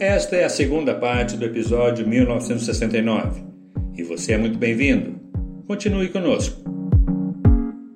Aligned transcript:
Esta 0.00 0.36
é 0.36 0.44
a 0.44 0.48
segunda 0.48 0.94
parte 0.94 1.36
do 1.36 1.44
episódio 1.44 2.06
1969 2.06 3.42
e 3.96 4.04
você 4.04 4.34
é 4.34 4.38
muito 4.38 4.56
bem-vindo. 4.56 5.18
Continue 5.66 6.08
conosco. 6.10 6.62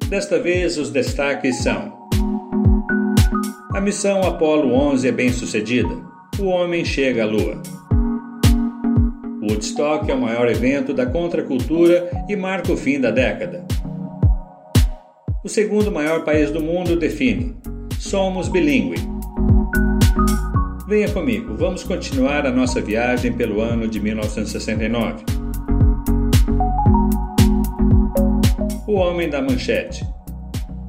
Desta 0.08 0.40
vez, 0.40 0.76
os 0.78 0.90
destaques 0.90 1.58
são: 1.58 2.08
A 3.72 3.80
missão 3.80 4.24
Apollo 4.24 4.74
11 4.74 5.06
é 5.06 5.12
bem 5.12 5.30
sucedida. 5.30 5.94
O 6.40 6.46
homem 6.46 6.84
chega 6.84 7.22
à 7.22 7.26
Lua. 7.26 7.62
Woodstock 9.40 10.10
é 10.10 10.14
o 10.14 10.20
maior 10.20 10.48
evento 10.48 10.92
da 10.92 11.06
contracultura 11.06 12.10
e 12.28 12.34
marca 12.34 12.72
o 12.72 12.76
fim 12.76 13.00
da 13.00 13.12
década. 13.12 13.64
O 15.44 15.48
segundo 15.48 15.92
maior 15.92 16.24
país 16.24 16.50
do 16.50 16.60
mundo 16.60 16.96
define: 16.96 17.54
somos 18.00 18.48
bilíngue. 18.48 19.11
Venha 20.92 21.08
comigo, 21.08 21.56
vamos 21.56 21.84
continuar 21.84 22.46
a 22.46 22.50
nossa 22.50 22.78
viagem 22.78 23.32
pelo 23.32 23.62
ano 23.62 23.88
de 23.88 23.98
1969. 23.98 25.24
O 28.86 28.92
Homem 28.96 29.30
da 29.30 29.40
Manchete. 29.40 30.04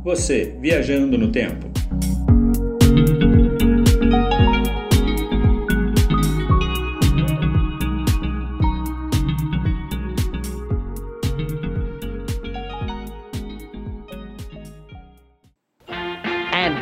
Você 0.04 0.58
viajando 0.60 1.18
no 1.18 1.32
tempo. 1.32 1.72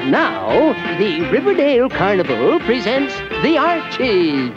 Now, 0.06 0.74
the 0.98 1.22
Riverdale 1.32 1.90
Carnival 1.90 2.60
presents 2.60 3.14
the 3.44 3.58
Archies. 3.58 4.52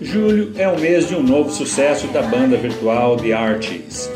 Julho 0.00 0.52
é 0.58 0.68
o 0.68 0.78
mês 0.78 1.08
de 1.08 1.14
um 1.14 1.22
novo 1.22 1.50
sucesso 1.50 2.06
da 2.08 2.22
banda 2.22 2.56
virtual 2.56 3.16
The 3.16 3.32
Archies. 3.32 4.10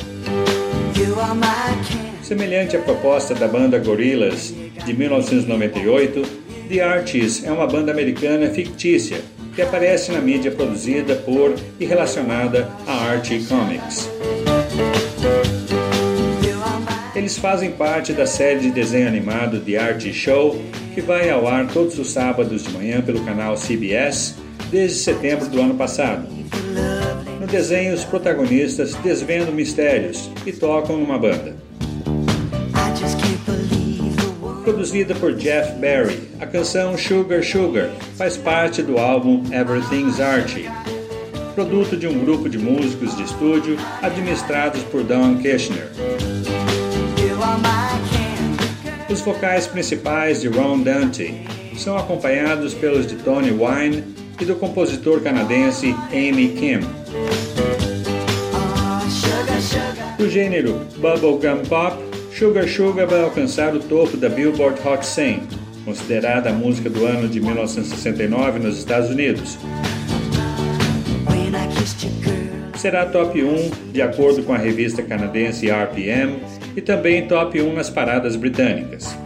Semelhante 2.23 2.77
à 2.77 2.81
proposta 2.81 3.35
da 3.35 3.49
banda 3.49 3.79
Gorillaz 3.79 4.53
de 4.85 4.93
1998, 4.93 6.23
The 6.69 6.81
Archies 6.83 7.45
é 7.45 7.51
uma 7.51 7.67
banda 7.67 7.93
americana 7.93 8.51
fictícia 8.51 9.23
que 9.57 9.63
aparece 9.63 10.13
na 10.13 10.21
mídia 10.21 10.51
produzida 10.51 11.17
por 11.17 11.55
e 11.81 11.87
relacionada 11.87 12.71
a 12.87 12.93
Archie 13.07 13.43
Comics. 13.47 14.11
Eles 17.15 17.39
fazem 17.39 17.73
parte 17.73 18.13
da 18.13 18.27
série 18.27 18.61
de 18.61 18.71
desenho 18.71 19.09
animado 19.09 19.59
The 19.61 19.79
Archie 19.79 20.13
Show, 20.13 20.61
que 20.95 21.01
vai 21.01 21.31
ao 21.31 21.49
ar 21.49 21.67
todos 21.69 21.99
os 21.99 22.11
sábados 22.11 22.65
de 22.65 22.71
manhã 22.71 23.01
pelo 23.01 23.25
canal 23.25 23.57
CBS 23.57 24.35
desde 24.71 24.99
setembro 24.99 25.49
do 25.49 25.59
ano 25.59 25.75
passado. 25.75 26.29
No 27.41 27.47
desenho, 27.47 27.95
os 27.95 28.05
protagonistas 28.05 28.95
desvendam 28.97 29.53
mistérios 29.53 30.31
e 30.45 30.53
tocam 30.53 30.99
numa 30.99 31.19
banda. 31.19 31.57
Produzida 34.67 35.15
por 35.15 35.33
Jeff 35.35 35.75
Barry, 35.75 36.19
a 36.41 36.45
canção 36.45 36.99
Sugar 36.99 37.41
Sugar 37.41 37.89
faz 38.17 38.37
parte 38.37 38.83
do 38.83 38.99
álbum 38.99 39.45
Everything's 39.53 40.19
Archie, 40.19 40.69
produto 41.55 41.97
de 41.97 42.09
um 42.09 42.19
grupo 42.19 42.49
de 42.49 42.59
músicos 42.59 43.17
de 43.17 43.23
estúdio 43.23 43.77
administrados 44.03 44.83
por 44.83 45.05
Don 45.05 45.37
Kirshner. 45.37 45.89
Os 49.09 49.21
vocais 49.21 49.69
principais 49.69 50.41
de 50.41 50.49
Ron 50.49 50.81
Dante 50.81 51.47
são 51.79 51.97
acompanhados 51.97 52.75
pelos 52.75 53.07
de 53.07 53.15
Tony 53.15 53.53
Wine 53.53 54.03
e 54.41 54.45
do 54.45 54.57
compositor 54.57 55.21
canadense 55.21 55.95
Amy 56.11 56.49
Kim. 56.49 56.81
Do 60.19 60.29
gênero 60.29 60.81
Bubblegum 60.97 61.63
Pop, 61.69 62.06
Sugar 62.37 62.69
Sugar 62.69 63.07
vai 63.07 63.23
alcançar 63.23 63.75
o 63.75 63.81
topo 63.81 64.15
da 64.15 64.29
Billboard 64.29 64.79
Hot 64.87 65.07
100, 65.07 65.41
considerada 65.87 66.51
a 66.51 66.53
música 66.53 66.91
do 66.91 67.07
ano 67.07 67.27
de 67.27 67.41
1969 67.41 68.59
nos 68.59 68.77
Estados 68.77 69.09
Unidos. 69.09 69.57
Será 72.77 73.07
top 73.07 73.43
1 73.43 73.91
de 73.91 74.03
acordo 74.03 74.43
com 74.43 74.53
a 74.53 74.59
revista 74.59 75.03
canadense 75.03 75.71
RPM 75.71 76.39
e 76.77 76.83
também 76.83 77.27
top 77.27 77.59
1 77.59 77.73
nas 77.73 77.89
paradas 77.89 78.37
britânicas. 78.37 79.17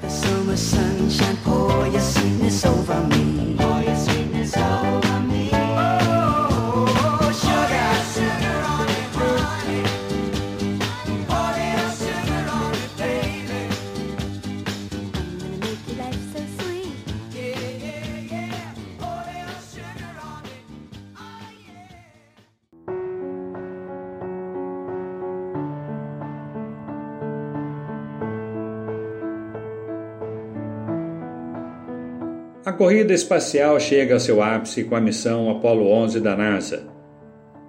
Corrida 32.80 33.12
espacial 33.12 33.78
chega 33.78 34.14
ao 34.14 34.20
seu 34.20 34.42
ápice 34.42 34.84
com 34.84 34.96
a 34.96 35.00
missão 35.02 35.50
Apollo 35.50 35.86
11 35.86 36.18
da 36.18 36.34
NASA. 36.34 36.84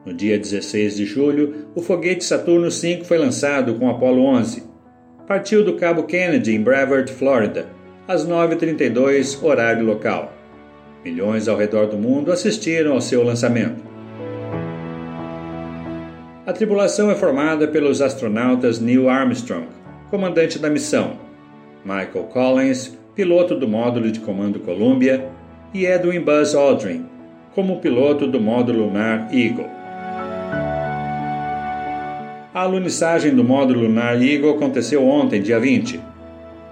No 0.05 0.13
dia 0.13 0.39
16 0.39 0.95
de 0.95 1.03
julho, 1.03 1.65
o 1.75 1.81
foguete 1.81 2.23
Saturno 2.23 2.69
V 2.69 3.01
foi 3.03 3.17
lançado 3.17 3.75
com 3.75 3.89
Apollo 3.89 4.23
11. 4.23 4.63
Partiu 5.27 5.65
do 5.65 5.75
Cabo 5.75 6.03
Kennedy, 6.03 6.55
em 6.55 6.61
Brevard, 6.61 7.11
Flórida, 7.11 7.65
às 8.07 8.25
9h32, 8.25 9.43
horário 9.43 9.85
local. 9.85 10.31
Milhões 11.03 11.49
ao 11.49 11.57
redor 11.57 11.87
do 11.87 11.97
mundo 11.97 12.31
assistiram 12.31 12.93
ao 12.93 13.01
seu 13.01 13.21
lançamento. 13.21 13.83
A 16.45 16.53
tripulação 16.53 17.11
é 17.11 17.15
formada 17.15 17.67
pelos 17.67 18.01
astronautas 18.01 18.79
Neil 18.79 19.09
Armstrong, 19.09 19.67
comandante 20.09 20.57
da 20.57 20.69
missão, 20.69 21.17
Michael 21.83 22.29
Collins, 22.31 22.97
piloto 23.15 23.55
do 23.55 23.67
módulo 23.67 24.11
de 24.11 24.19
comando 24.19 24.59
Columbia, 24.59 25.29
e 25.73 25.85
Edwin 25.85 26.21
Buzz 26.21 26.53
Aldrin, 26.53 27.05
como 27.55 27.79
piloto 27.79 28.27
do 28.27 28.39
módulo 28.39 28.85
lunar 28.85 29.29
Eagle. 29.33 29.65
A 32.53 32.61
alunissagem 32.63 33.33
do 33.33 33.43
módulo 33.43 33.81
lunar 33.81 34.21
Eagle 34.21 34.51
aconteceu 34.51 35.07
ontem, 35.07 35.41
dia 35.41 35.59
20. 35.59 35.99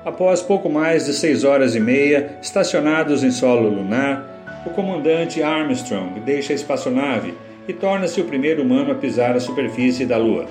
Após 0.03 0.41
pouco 0.41 0.69
mais 0.69 1.05
de 1.05 1.13
seis 1.13 1.43
horas 1.43 1.75
e 1.75 1.79
meia 1.79 2.37
estacionados 2.41 3.23
em 3.23 3.31
solo 3.31 3.69
lunar, 3.69 4.63
o 4.65 4.69
comandante 4.71 5.41
Armstrong 5.41 6.19
deixa 6.25 6.51
a 6.51 6.55
espaçonave 6.55 7.33
e 7.67 7.73
torna-se 7.73 8.19
o 8.19 8.25
primeiro 8.25 8.63
humano 8.63 8.91
a 8.91 8.95
pisar 8.95 9.35
a 9.35 9.39
superfície 9.39 10.05
da 10.05 10.17
Lua. 10.17 10.45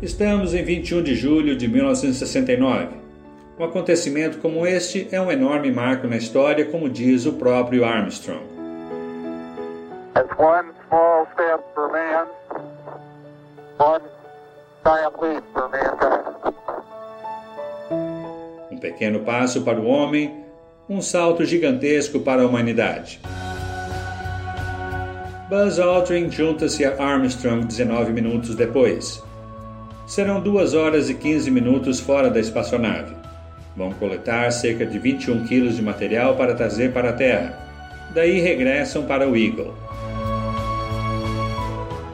Estamos 0.00 0.54
em 0.54 0.62
21 0.62 1.02
de 1.02 1.14
julho 1.14 1.56
de 1.56 1.68
1969. 1.68 3.05
Um 3.58 3.64
acontecimento 3.64 4.36
como 4.38 4.66
este 4.66 5.08
é 5.10 5.18
um 5.18 5.32
enorme 5.32 5.70
marco 5.70 6.06
na 6.06 6.18
história, 6.18 6.66
como 6.66 6.90
diz 6.90 7.24
o 7.24 7.32
próprio 7.32 7.86
Armstrong. 7.86 8.44
Um 18.70 18.78
pequeno 18.78 19.20
passo 19.20 19.62
para 19.62 19.80
o 19.80 19.86
homem, 19.86 20.44
um 20.86 21.00
salto 21.00 21.42
gigantesco 21.42 22.20
para 22.20 22.42
a 22.42 22.46
humanidade. 22.46 23.18
Buzz 25.48 25.78
Aldrin 25.78 26.30
junta-se 26.30 26.84
a 26.84 27.02
Armstrong 27.02 27.64
19 27.64 28.12
minutos 28.12 28.54
depois. 28.54 29.22
Serão 30.06 30.40
2 30.40 30.74
horas 30.74 31.08
e 31.08 31.14
15 31.14 31.50
minutos 31.50 32.00
fora 32.00 32.28
da 32.28 32.38
espaçonave. 32.38 33.25
Vão 33.76 33.92
coletar 33.92 34.50
cerca 34.50 34.86
de 34.86 34.98
21 34.98 35.44
quilos 35.44 35.76
de 35.76 35.82
material 35.82 36.36
para 36.36 36.54
trazer 36.54 36.92
para 36.92 37.10
a 37.10 37.12
Terra. 37.12 37.58
Daí 38.14 38.40
regressam 38.40 39.04
para 39.04 39.28
o 39.28 39.36
Eagle. 39.36 39.74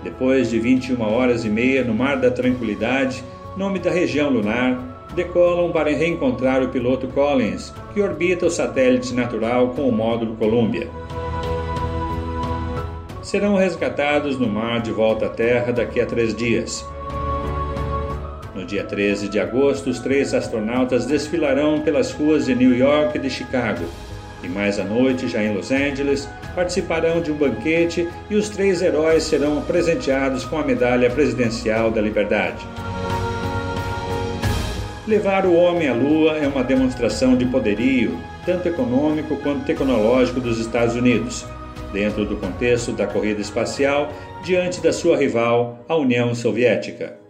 Depois 0.03 0.51
de 0.51 0.59
21 0.59 1.01
horas 1.01 1.45
e 1.45 1.49
meia 1.49 1.85
no 1.85 1.95
Mar 1.95 2.17
da 2.17 2.31
Tranquilidade, 2.31 3.23
nome 3.57 3.79
da 3.79 3.91
região 3.91 4.29
lunar, 4.29 5.07
decolam 5.15 5.71
para 5.71 5.91
reencontrar 5.91 6.63
o 6.63 6.69
piloto 6.69 7.07
Collins, 7.09 7.73
que 7.95 8.01
orbita 8.01 8.47
o 8.47 8.51
satélite 8.51 9.15
natural 9.15 9.69
com 9.69 9.89
o 9.89 9.93
módulo 9.93 10.35
Columbia. 10.37 10.89
serão 13.33 13.55
resgatados 13.57 14.39
no 14.39 14.47
mar 14.47 14.83
de 14.83 14.93
volta 14.93 15.25
à 15.25 15.29
Terra 15.31 15.73
daqui 15.73 15.99
a 15.99 16.05
três 16.05 16.35
dias. 16.35 16.87
No 18.63 18.69
dia 18.69 18.85
13 18.85 19.29
de 19.29 19.41
agosto, 19.41 19.91
os 19.91 19.99
três 19.99 20.33
astronautas 20.33 21.05
desfilarão 21.05 21.81
pelas 21.81 22.13
ruas 22.13 22.47
de 22.47 22.55
New 22.55 22.73
York 22.73 23.19
e 23.19 23.21
de 23.21 23.29
Chicago. 23.29 23.85
E 24.41 24.47
mais 24.47 24.79
à 24.79 24.85
noite, 24.85 25.27
já 25.27 25.43
em 25.43 25.53
Los 25.53 25.73
Angeles, 25.73 26.29
participarão 26.55 27.21
de 27.21 27.33
um 27.33 27.35
banquete 27.35 28.09
e 28.31 28.37
os 28.37 28.49
três 28.49 28.81
heróis 28.81 29.25
serão 29.25 29.61
presenteados 29.63 30.45
com 30.45 30.59
a 30.59 30.65
Medalha 30.65 31.11
Presidencial 31.11 31.91
da 31.91 32.01
Liberdade. 32.01 32.65
Levar 35.09 35.45
o 35.45 35.55
homem 35.55 35.89
à 35.89 35.93
Lua 35.93 36.37
é 36.37 36.47
uma 36.47 36.63
demonstração 36.63 37.37
de 37.37 37.45
poderio, 37.45 38.17
tanto 38.47 38.69
econômico 38.69 39.35
quanto 39.39 39.65
tecnológico 39.65 40.39
dos 40.39 40.61
Estados 40.61 40.95
Unidos, 40.95 41.45
dentro 41.93 42.25
do 42.25 42.37
contexto 42.37 42.93
da 42.93 43.09
corrida 43.09 43.41
espacial 43.41 44.13
diante 44.45 44.81
da 44.81 44.93
sua 44.93 45.17
rival, 45.17 45.85
a 45.89 45.97
União 45.97 46.33
Soviética. 46.33 47.22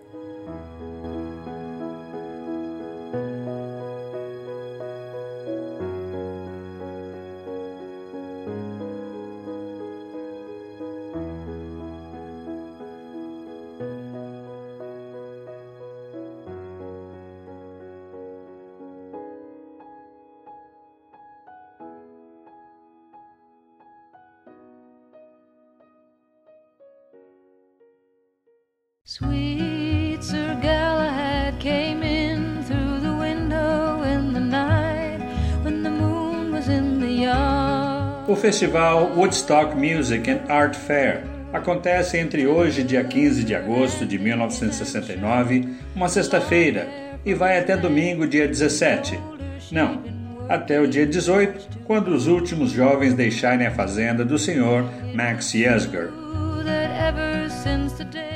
Festival 38.52 39.10
Woodstock 39.16 39.74
Music 39.74 40.30
and 40.30 40.42
Art 40.46 40.76
Fair 40.76 41.22
acontece 41.54 42.18
entre 42.18 42.46
hoje, 42.46 42.82
dia 42.82 43.02
15 43.02 43.44
de 43.44 43.54
agosto 43.54 44.04
de 44.04 44.18
1969, 44.18 45.66
uma 45.96 46.06
sexta-feira, 46.06 46.86
e 47.24 47.32
vai 47.32 47.58
até 47.58 47.78
domingo, 47.78 48.26
dia 48.26 48.46
17. 48.46 49.18
Não, 49.70 50.02
até 50.50 50.78
o 50.78 50.86
dia 50.86 51.06
18, 51.06 51.78
quando 51.84 52.08
os 52.08 52.26
últimos 52.26 52.72
jovens 52.72 53.14
deixarem 53.14 53.66
a 53.66 53.70
fazenda 53.70 54.22
do 54.22 54.38
Sr. 54.38 54.84
Max 55.14 55.54
Yesger. 55.54 56.10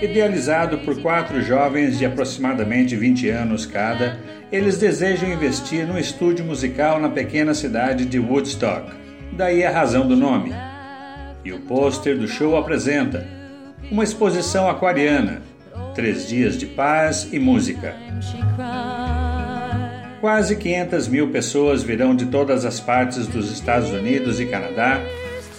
Idealizado 0.00 0.78
por 0.78 0.98
quatro 1.02 1.42
jovens 1.42 1.98
de 1.98 2.06
aproximadamente 2.06 2.96
20 2.96 3.28
anos 3.28 3.66
cada, 3.66 4.18
eles 4.50 4.78
desejam 4.78 5.30
investir 5.30 5.86
num 5.86 5.98
estúdio 5.98 6.42
musical 6.42 6.98
na 6.98 7.10
pequena 7.10 7.52
cidade 7.52 8.06
de 8.06 8.18
Woodstock, 8.18 9.04
daí 9.36 9.64
a 9.64 9.70
razão 9.70 10.06
do 10.06 10.16
nome. 10.16 10.52
E 11.44 11.52
o 11.52 11.60
pôster 11.60 12.18
do 12.18 12.26
show 12.26 12.56
apresenta 12.56 13.26
uma 13.90 14.02
exposição 14.02 14.68
aquariana, 14.68 15.42
três 15.94 16.26
dias 16.26 16.56
de 16.56 16.66
paz 16.66 17.28
e 17.30 17.38
música. 17.38 17.94
Quase 20.20 20.56
500 20.56 21.08
mil 21.08 21.30
pessoas 21.30 21.82
virão 21.82 22.16
de 22.16 22.26
todas 22.26 22.64
as 22.64 22.80
partes 22.80 23.26
dos 23.26 23.52
Estados 23.52 23.90
Unidos 23.90 24.40
e 24.40 24.46
Canadá, 24.46 25.00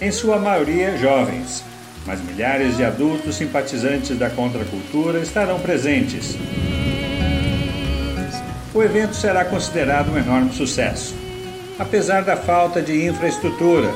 em 0.00 0.10
sua 0.10 0.38
maioria 0.38 0.96
jovens, 0.98 1.64
mas 2.04 2.20
milhares 2.20 2.76
de 2.76 2.84
adultos 2.84 3.36
simpatizantes 3.36 4.18
da 4.18 4.28
contracultura 4.28 5.20
estarão 5.20 5.58
presentes. 5.60 6.36
O 8.74 8.82
evento 8.82 9.14
será 9.14 9.44
considerado 9.44 10.12
um 10.12 10.18
enorme 10.18 10.52
sucesso, 10.52 11.14
apesar 11.78 12.22
da 12.22 12.36
falta 12.36 12.82
de 12.82 13.06
infraestrutura 13.06 13.94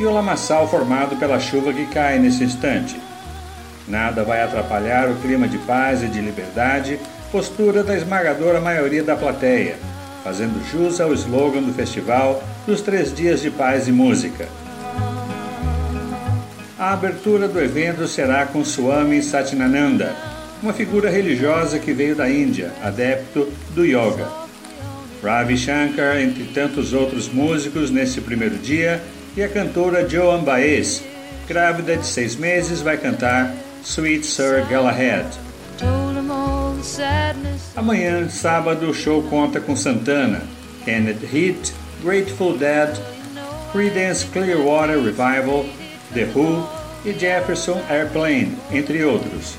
e 0.00 0.04
o 0.04 0.10
lamaçal 0.10 0.68
formado 0.68 1.16
pela 1.16 1.38
chuva 1.38 1.72
que 1.72 1.86
cai 1.86 2.18
nesse 2.18 2.44
instante. 2.44 3.00
Nada 3.86 4.22
vai 4.24 4.42
atrapalhar 4.42 5.08
o 5.10 5.16
clima 5.16 5.48
de 5.48 5.58
paz 5.58 6.02
e 6.02 6.08
de 6.08 6.20
liberdade, 6.20 6.98
postura 7.32 7.82
da 7.82 7.96
esmagadora 7.96 8.60
maioria 8.60 9.02
da 9.02 9.16
plateia, 9.16 9.76
fazendo 10.22 10.62
jus 10.70 11.00
ao 11.00 11.12
slogan 11.12 11.62
do 11.62 11.72
festival 11.72 12.42
dos 12.66 12.80
três 12.80 13.14
dias 13.14 13.40
de 13.40 13.50
paz 13.50 13.88
e 13.88 13.92
música. 13.92 14.48
A 16.78 16.92
abertura 16.92 17.48
do 17.48 17.60
evento 17.60 18.06
será 18.06 18.46
com 18.46 18.64
Swami 18.64 19.22
Satyananda, 19.22 20.14
uma 20.62 20.72
figura 20.72 21.10
religiosa 21.10 21.78
que 21.78 21.92
veio 21.92 22.14
da 22.14 22.28
Índia, 22.28 22.72
adepto 22.82 23.50
do 23.74 23.84
yoga. 23.84 24.47
Ravi 25.22 25.56
Shankar, 25.56 26.20
entre 26.20 26.44
tantos 26.44 26.92
outros 26.92 27.28
músicos 27.28 27.90
nesse 27.90 28.20
primeiro 28.20 28.56
dia, 28.56 29.02
e 29.36 29.42
a 29.42 29.48
cantora 29.48 30.08
Joan 30.08 30.44
Baez, 30.44 31.02
grávida 31.48 31.96
de 31.96 32.06
seis 32.06 32.36
meses, 32.36 32.80
vai 32.80 32.96
cantar 32.96 33.52
Sweet 33.82 34.24
Sir 34.24 34.66
Galahad. 34.68 35.26
Amanhã, 37.74 38.28
sábado, 38.28 38.90
o 38.90 38.94
show 38.94 39.22
conta 39.24 39.60
com 39.60 39.74
Santana, 39.74 40.42
Kenneth 40.84 41.22
Heat, 41.32 41.72
Grateful 42.02 42.56
Dead, 42.56 42.96
Creedence 43.72 44.26
Clearwater 44.26 45.00
Revival, 45.02 45.66
The 46.14 46.28
Who 46.34 46.66
e 47.04 47.12
Jefferson 47.12 47.80
Airplane, 47.90 48.56
entre 48.72 49.04
outros. 49.04 49.56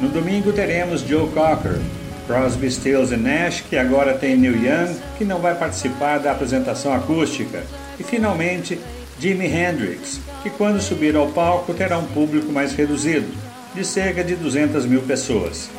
No 0.00 0.08
domingo 0.08 0.52
teremos 0.52 1.00
Joe 1.00 1.28
Cocker, 1.30 1.80
Crosby, 2.26 2.70
Stills 2.70 3.12
e 3.12 3.16
Nash, 3.16 3.62
que 3.68 3.76
agora 3.76 4.14
tem 4.14 4.36
Neil 4.36 4.56
Young, 4.56 4.96
que 5.18 5.24
não 5.24 5.40
vai 5.40 5.54
participar 5.54 6.18
da 6.18 6.32
apresentação 6.32 6.92
acústica, 6.92 7.62
e 7.98 8.02
finalmente 8.02 8.78
Jimi 9.18 9.46
Hendrix, 9.46 10.20
que 10.42 10.50
quando 10.50 10.80
subir 10.80 11.16
ao 11.16 11.28
palco 11.28 11.72
terá 11.72 11.98
um 11.98 12.06
público 12.06 12.50
mais 12.52 12.72
reduzido, 12.72 13.26
de 13.74 13.84
cerca 13.84 14.22
de 14.22 14.36
200 14.36 14.86
mil 14.86 15.02
pessoas. 15.02 15.70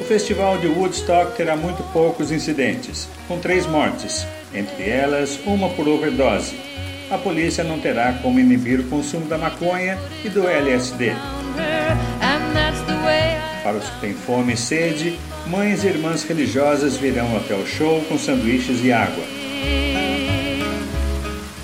O 0.00 0.04
festival 0.04 0.58
de 0.58 0.66
Woodstock 0.66 1.36
terá 1.36 1.56
muito 1.56 1.82
poucos 1.92 2.30
incidentes, 2.30 3.08
com 3.26 3.38
três 3.38 3.66
mortes, 3.66 4.26
entre 4.52 4.88
elas 4.88 5.38
uma 5.46 5.70
por 5.70 5.88
overdose. 5.88 6.54
A 7.10 7.18
polícia 7.18 7.64
não 7.64 7.78
terá 7.78 8.12
como 8.22 8.38
inibir 8.38 8.80
o 8.80 8.88
consumo 8.88 9.26
da 9.26 9.38
maconha 9.38 9.98
e 10.24 10.28
do 10.28 10.46
LSD. 10.46 11.12
Para 13.64 13.78
os 13.78 13.84
que 13.84 14.00
têm 14.00 14.14
fome 14.14 14.52
e 14.52 14.56
sede, 14.56 15.18
mães 15.48 15.82
e 15.82 15.88
irmãs 15.88 16.22
religiosas 16.22 16.96
virão 16.96 17.36
até 17.36 17.54
o 17.56 17.66
show 17.66 18.00
com 18.02 18.16
sanduíches 18.16 18.84
e 18.84 18.92
água. 18.92 19.24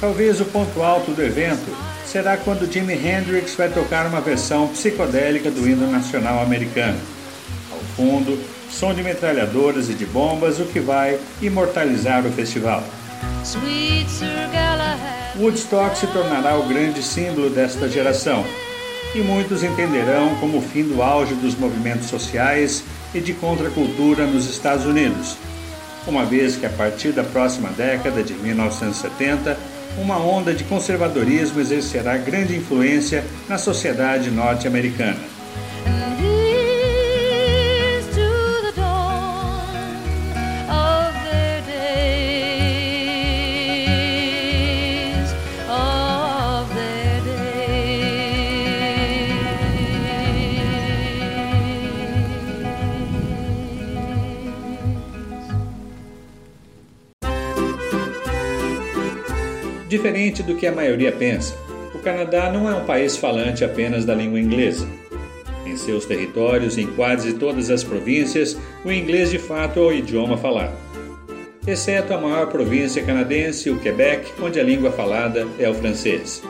Talvez 0.00 0.40
o 0.40 0.46
ponto 0.46 0.82
alto 0.82 1.12
do 1.12 1.22
evento 1.22 1.76
será 2.04 2.36
quando 2.36 2.70
Jimi 2.70 2.94
Hendrix 2.94 3.54
vai 3.54 3.68
tocar 3.68 4.06
uma 4.06 4.20
versão 4.20 4.66
psicodélica 4.66 5.48
do 5.48 5.68
hino 5.68 5.88
nacional 5.88 6.42
americano 6.42 6.98
fundo, 8.00 8.38
som 8.70 8.94
de 8.94 9.02
metralhadoras 9.02 9.90
e 9.90 9.94
de 9.94 10.06
bombas, 10.06 10.58
o 10.58 10.64
que 10.64 10.80
vai 10.80 11.18
imortalizar 11.42 12.24
o 12.26 12.32
festival. 12.32 12.82
Woodstock 15.38 15.98
se 15.98 16.06
tornará 16.08 16.56
o 16.56 16.66
grande 16.66 17.02
símbolo 17.02 17.50
desta 17.50 17.88
geração, 17.88 18.44
e 19.14 19.18
muitos 19.18 19.62
entenderão 19.62 20.36
como 20.36 20.58
o 20.58 20.62
fim 20.62 20.84
do 20.84 21.02
auge 21.02 21.34
dos 21.34 21.56
movimentos 21.56 22.08
sociais 22.08 22.84
e 23.14 23.20
de 23.20 23.32
contracultura 23.32 24.26
nos 24.26 24.48
Estados 24.48 24.86
Unidos, 24.86 25.36
uma 26.06 26.24
vez 26.24 26.56
que 26.56 26.66
a 26.66 26.70
partir 26.70 27.12
da 27.12 27.24
próxima 27.24 27.70
década 27.70 28.22
de 28.22 28.34
1970, 28.34 29.58
uma 29.98 30.18
onda 30.18 30.54
de 30.54 30.64
conservadorismo 30.64 31.60
exercerá 31.60 32.16
grande 32.16 32.56
influência 32.56 33.24
na 33.48 33.58
sociedade 33.58 34.30
norte-americana. 34.30 35.39
Diferente 59.90 60.40
do 60.44 60.54
que 60.54 60.68
a 60.68 60.72
maioria 60.72 61.10
pensa, 61.10 61.52
o 61.92 61.98
Canadá 61.98 62.48
não 62.48 62.70
é 62.70 62.74
um 62.76 62.84
país 62.84 63.16
falante 63.16 63.64
apenas 63.64 64.04
da 64.04 64.14
língua 64.14 64.38
inglesa. 64.38 64.88
Em 65.66 65.76
seus 65.76 66.04
territórios, 66.04 66.78
em 66.78 66.86
quase 66.86 67.32
todas 67.32 67.70
as 67.70 67.82
províncias, 67.82 68.56
o 68.84 68.92
inglês 68.92 69.32
de 69.32 69.38
fato 69.40 69.80
é 69.80 69.82
o 69.82 69.92
idioma 69.92 70.38
falado. 70.38 70.76
exceto 71.66 72.14
a 72.14 72.20
maior 72.20 72.46
província 72.46 73.02
canadense, 73.02 73.68
o 73.68 73.80
Quebec, 73.80 74.32
onde 74.40 74.60
a 74.60 74.62
língua 74.62 74.92
falada 74.92 75.44
é 75.58 75.68
o 75.68 75.74
francês. 75.74 76.40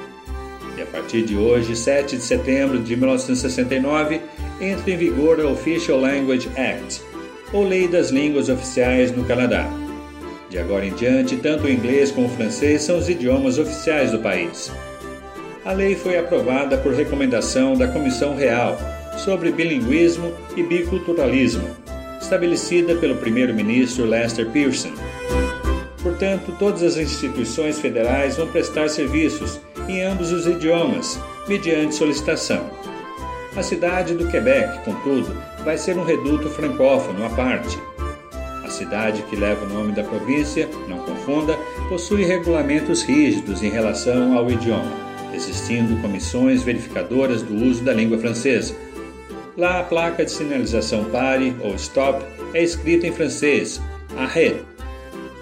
E 0.76 0.82
a 0.82 0.86
partir 0.86 1.22
de 1.22 1.34
hoje, 1.34 1.74
7 1.74 2.18
de 2.18 2.22
setembro 2.22 2.78
de 2.78 2.94
1969, 2.94 4.20
entra 4.60 4.90
em 4.90 4.96
vigor 4.98 5.40
a 5.40 5.46
Official 5.46 5.98
Language 5.98 6.50
Act, 6.58 7.00
ou 7.54 7.66
Lei 7.66 7.88
das 7.88 8.10
Línguas 8.10 8.50
Oficiais 8.50 9.10
no 9.16 9.24
Canadá. 9.24 9.66
De 10.50 10.58
agora 10.58 10.84
em 10.84 10.92
diante, 10.92 11.36
tanto 11.36 11.64
o 11.64 11.70
inglês 11.70 12.10
como 12.10 12.26
o 12.26 12.30
francês 12.30 12.82
são 12.82 12.98
os 12.98 13.08
idiomas 13.08 13.56
oficiais 13.56 14.10
do 14.10 14.18
país. 14.18 14.72
A 15.64 15.72
lei 15.72 15.94
foi 15.94 16.18
aprovada 16.18 16.76
por 16.76 16.92
recomendação 16.92 17.76
da 17.76 17.86
Comissão 17.86 18.34
Real 18.34 18.76
sobre 19.16 19.52
Bilinguismo 19.52 20.34
e 20.56 20.62
Biculturalismo, 20.64 21.68
estabelecida 22.20 22.96
pelo 22.96 23.14
primeiro-ministro 23.16 24.04
Lester 24.04 24.50
Pearson. 24.50 24.90
Portanto, 26.02 26.52
todas 26.58 26.82
as 26.82 26.96
instituições 26.96 27.78
federais 27.78 28.36
vão 28.36 28.48
prestar 28.48 28.88
serviços 28.88 29.60
em 29.86 30.02
ambos 30.02 30.32
os 30.32 30.48
idiomas, 30.48 31.16
mediante 31.46 31.94
solicitação. 31.94 32.68
A 33.56 33.62
cidade 33.62 34.14
do 34.14 34.26
Quebec, 34.26 34.84
contudo, 34.84 35.36
vai 35.64 35.78
ser 35.78 35.96
um 35.96 36.04
reduto 36.04 36.48
francófono 36.48 37.24
à 37.24 37.30
parte. 37.30 37.78
Cidade 38.80 39.22
que 39.24 39.36
leva 39.36 39.66
o 39.66 39.68
nome 39.68 39.92
da 39.92 40.02
província, 40.02 40.66
não 40.88 41.00
confunda, 41.00 41.54
possui 41.90 42.24
regulamentos 42.24 43.02
rígidos 43.02 43.62
em 43.62 43.68
relação 43.68 44.38
ao 44.38 44.50
idioma, 44.50 44.90
existindo 45.34 46.00
comissões 46.00 46.62
verificadoras 46.62 47.42
do 47.42 47.54
uso 47.54 47.84
da 47.84 47.92
língua 47.92 48.16
francesa. 48.16 48.74
Lá 49.54 49.80
a 49.80 49.84
placa 49.84 50.24
de 50.24 50.30
sinalização 50.30 51.04
pare 51.04 51.54
ou 51.60 51.74
stop 51.74 52.24
é 52.54 52.62
escrita 52.62 53.06
em 53.06 53.12
francês, 53.12 53.78
arrêt, 54.16 54.64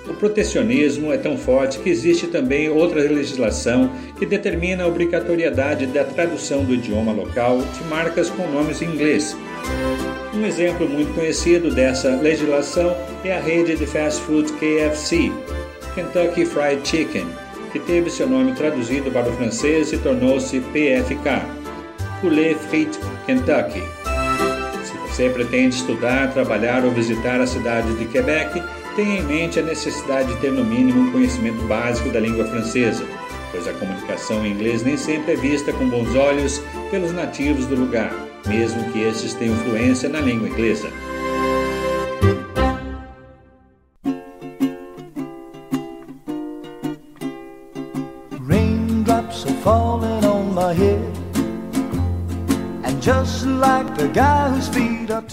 o 0.09 0.15
protecionismo 0.15 1.13
é 1.13 1.17
tão 1.17 1.37
forte 1.37 1.79
que 1.79 1.91
existe 1.91 2.27
também 2.27 2.69
outra 2.69 3.01
legislação 3.03 3.93
que 4.19 4.27
determina 4.27 4.83
a 4.83 4.89
obrigatoriedade 4.89 5.87
da 5.87 6.03
tradução 6.03 6.65
do 6.65 6.75
idioma 6.75 7.13
local 7.13 7.59
de 7.59 7.85
marcas 7.85 8.31
com 8.31 8.51
nomes 8.51 8.83
em 8.83 8.87
inglês. 8.87 9.37
Um 10.39 10.47
exemplo 10.47 10.89
muito 10.89 11.13
conhecido 11.15 11.69
dessa 11.69 12.11
legislação 12.11 12.97
é 13.25 13.37
a 13.37 13.41
rede 13.41 13.75
de 13.75 13.85
fast 13.85 14.23
food 14.23 14.53
KFC, 14.53 15.33
Kentucky 15.97 16.47
Fried 16.47 16.87
Chicken, 16.87 17.27
que 17.73 17.81
teve 17.81 18.09
seu 18.09 18.29
nome 18.29 18.53
traduzido 18.53 19.11
para 19.11 19.29
o 19.29 19.33
francês 19.33 19.93
e 19.93 19.99
tornou-se 19.99 20.61
PFK, 20.61 21.43
Poulet 22.21 22.55
Frites 22.55 23.01
Kentucky. 23.27 23.83
Se 24.85 24.97
você 25.09 25.29
pretende 25.29 25.75
estudar, 25.75 26.33
trabalhar 26.33 26.85
ou 26.85 26.93
visitar 26.93 27.41
a 27.41 27.47
cidade 27.47 27.93
de 27.95 28.05
Quebec, 28.05 28.63
tenha 28.95 29.19
em 29.19 29.25
mente 29.25 29.59
a 29.59 29.63
necessidade 29.63 30.33
de 30.33 30.41
ter 30.41 30.53
no 30.53 30.65
mínimo 30.65 31.01
um 31.01 31.11
conhecimento 31.11 31.61
básico 31.65 32.11
da 32.11 32.21
língua 32.21 32.45
francesa, 32.45 33.05
pois 33.51 33.67
a 33.67 33.73
comunicação 33.73 34.47
em 34.47 34.53
inglês 34.53 34.85
nem 34.85 34.97
sempre 34.97 35.33
é 35.33 35.37
vista 35.37 35.73
com 35.73 35.89
bons 35.89 36.15
olhos 36.15 36.63
pelos 36.93 37.13
nativos 37.13 37.67
do 37.67 37.75
lugar, 37.75 38.28
mesmo 38.49 38.83
que 38.93 39.01
estes 39.03 39.35
tenham 39.35 39.57
fluência 39.59 40.09
na 40.09 40.21
língua 40.21 40.49
inglesa. 40.49 40.89
Raindrops 48.47 49.45
are 49.47 49.55
falling 49.63 50.25
on 50.25 50.55
my 50.55 50.73
head 50.73 51.19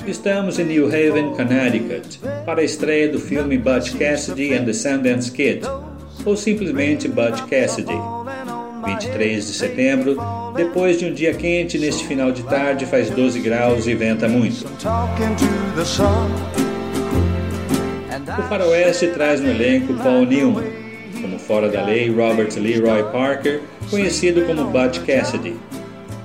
Estamos 0.07 0.60
em 0.60 0.65
New 0.65 0.88
Haven, 0.88 1.34
Connecticut, 1.36 2.19
para 2.45 2.62
a 2.62 2.63
estreia 2.63 3.10
do 3.10 3.19
filme 3.19 3.57
Butch 3.57 3.98
Cassidy 3.98 4.53
and 4.53 4.63
the 4.63 4.72
Sundance 4.72 5.29
Kid, 5.29 5.62
ou 6.25 6.38
simplesmente 6.38 7.10
Butch 7.10 7.45
Cassidy. 7.50 7.98
23 8.85 9.47
de 9.47 9.53
setembro, 9.53 10.17
depois 10.55 10.99
de 10.99 11.05
um 11.05 11.13
dia 11.13 11.33
quente 11.33 11.77
neste 11.77 12.05
final 12.05 12.31
de 12.31 12.43
tarde, 12.43 12.85
faz 12.85 13.09
12 13.09 13.39
graus 13.39 13.87
e 13.87 13.95
venta 13.95 14.27
muito. 14.27 14.65
O 18.37 18.43
faroeste 18.43 19.07
traz 19.07 19.41
no 19.41 19.49
elenco 19.49 19.93
Paul 19.95 20.25
Newman, 20.25 20.65
como 21.21 21.39
fora 21.39 21.69
da 21.69 21.83
lei 21.83 22.09
Robert 22.09 22.53
Leroy 22.57 23.03
Parker, 23.11 23.61
conhecido 23.89 24.45
como 24.45 24.65
Butch 24.65 24.99
Cassidy. 25.05 25.55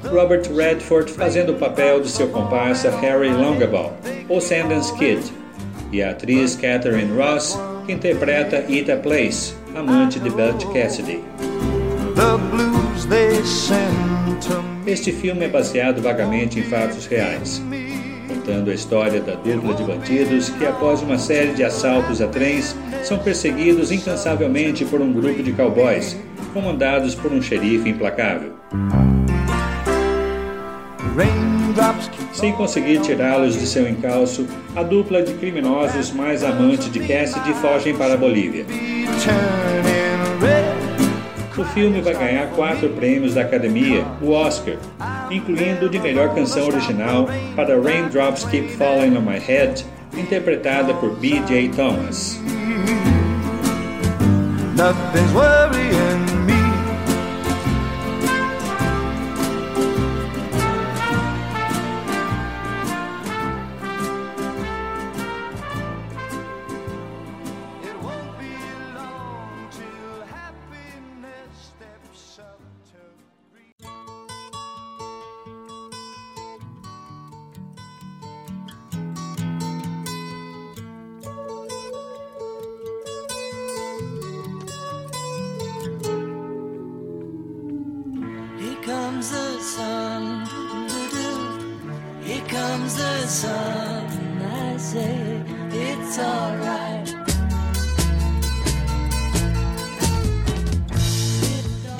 Robert 0.04 0.48
Redford 0.54 1.12
fazendo 1.12 1.52
o 1.52 1.56
papel 1.56 2.00
de 2.00 2.08
seu 2.08 2.28
comparsa 2.28 2.90
Harry 3.00 3.28
Longaball, 3.28 3.96
ou 4.28 4.40
Sundance 4.40 4.92
Kid, 4.96 5.20
e 5.92 6.02
a 6.02 6.10
atriz 6.10 6.56
Catherine 6.56 7.12
Ross, 7.16 7.58
que 7.86 7.92
interpreta 7.92 8.64
Ita 8.68 8.96
Place, 8.96 9.54
amante 9.74 10.18
de 10.18 10.30
Butch 10.30 10.64
Cassidy. 10.72 11.20
Este 14.86 15.12
filme 15.12 15.44
é 15.44 15.48
baseado 15.48 16.02
vagamente 16.02 16.58
em 16.58 16.62
fatos 16.62 17.06
reais, 17.06 17.62
contando 18.28 18.70
a 18.70 18.74
história 18.74 19.20
da 19.20 19.34
dupla 19.34 19.74
de 19.74 19.84
bandidos 19.84 20.50
que, 20.50 20.66
após 20.66 21.00
uma 21.00 21.16
série 21.16 21.54
de 21.54 21.64
assaltos 21.64 22.20
a 22.20 22.26
trens, 22.26 22.76
são 23.02 23.18
perseguidos 23.18 23.90
incansavelmente 23.92 24.84
por 24.84 25.00
um 25.00 25.12
grupo 25.12 25.42
de 25.42 25.52
cowboys, 25.52 26.16
comandados 26.52 27.14
por 27.14 27.32
um 27.32 27.40
xerife 27.40 27.88
implacável. 27.88 28.52
Sem 32.32 32.52
conseguir 32.52 33.00
tirá-los 33.00 33.58
de 33.58 33.66
seu 33.66 33.88
encalço, 33.88 34.46
a 34.76 34.82
dupla 34.82 35.22
de 35.22 35.34
criminosos 35.34 36.12
mais 36.12 36.42
amante 36.42 36.90
de 36.90 37.00
Cassidy 37.00 37.54
fogem 37.54 37.96
para 37.96 38.14
a 38.14 38.16
Bolívia. 38.16 38.66
O 41.60 41.64
filme 41.74 42.00
vai 42.00 42.14
ganhar 42.14 42.46
quatro 42.52 42.88
prêmios 42.88 43.34
da 43.34 43.42
Academia, 43.42 44.02
o 44.22 44.30
Oscar, 44.30 44.76
incluindo 45.30 45.84
o 45.84 45.90
de 45.90 45.98
melhor 45.98 46.34
canção 46.34 46.66
original 46.66 47.28
para 47.54 47.78
Raindrops 47.78 48.44
Keep 48.44 48.68
Falling 48.78 49.14
on 49.14 49.20
My 49.20 49.38
Head, 49.38 49.84
interpretada 50.16 50.94
por 50.94 51.10
B.J. 51.16 51.68
Thomas. 51.76 52.40
Nothing's 54.74 55.32
worrying 55.34 56.29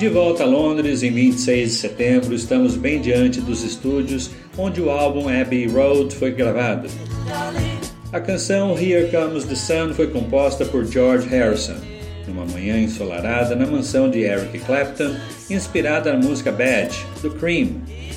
De 0.01 0.09
volta 0.09 0.41
a 0.41 0.47
Londres 0.47 1.03
em 1.03 1.11
26 1.11 1.69
de 1.69 1.75
setembro, 1.75 2.33
estamos 2.33 2.75
bem 2.75 2.99
diante 2.99 3.39
dos 3.39 3.63
estúdios 3.63 4.31
onde 4.57 4.81
o 4.81 4.89
álbum 4.89 5.29
Abbey 5.29 5.67
Road 5.67 6.15
foi 6.15 6.31
gravado. 6.31 6.89
A 8.11 8.19
canção 8.19 8.75
Here 8.75 9.11
Comes 9.11 9.43
the 9.43 9.53
Sun 9.53 9.93
foi 9.93 10.07
composta 10.07 10.65
por 10.65 10.85
George 10.85 11.29
Harrison, 11.29 11.75
numa 12.27 12.45
manhã 12.45 12.79
ensolarada 12.79 13.55
na 13.55 13.67
mansão 13.67 14.09
de 14.09 14.21
Eric 14.21 14.57
Clapton, 14.61 15.15
inspirada 15.51 16.11
na 16.11 16.17
música 16.17 16.51
Bad, 16.51 16.97
do 17.21 17.29
Cream, 17.29 17.67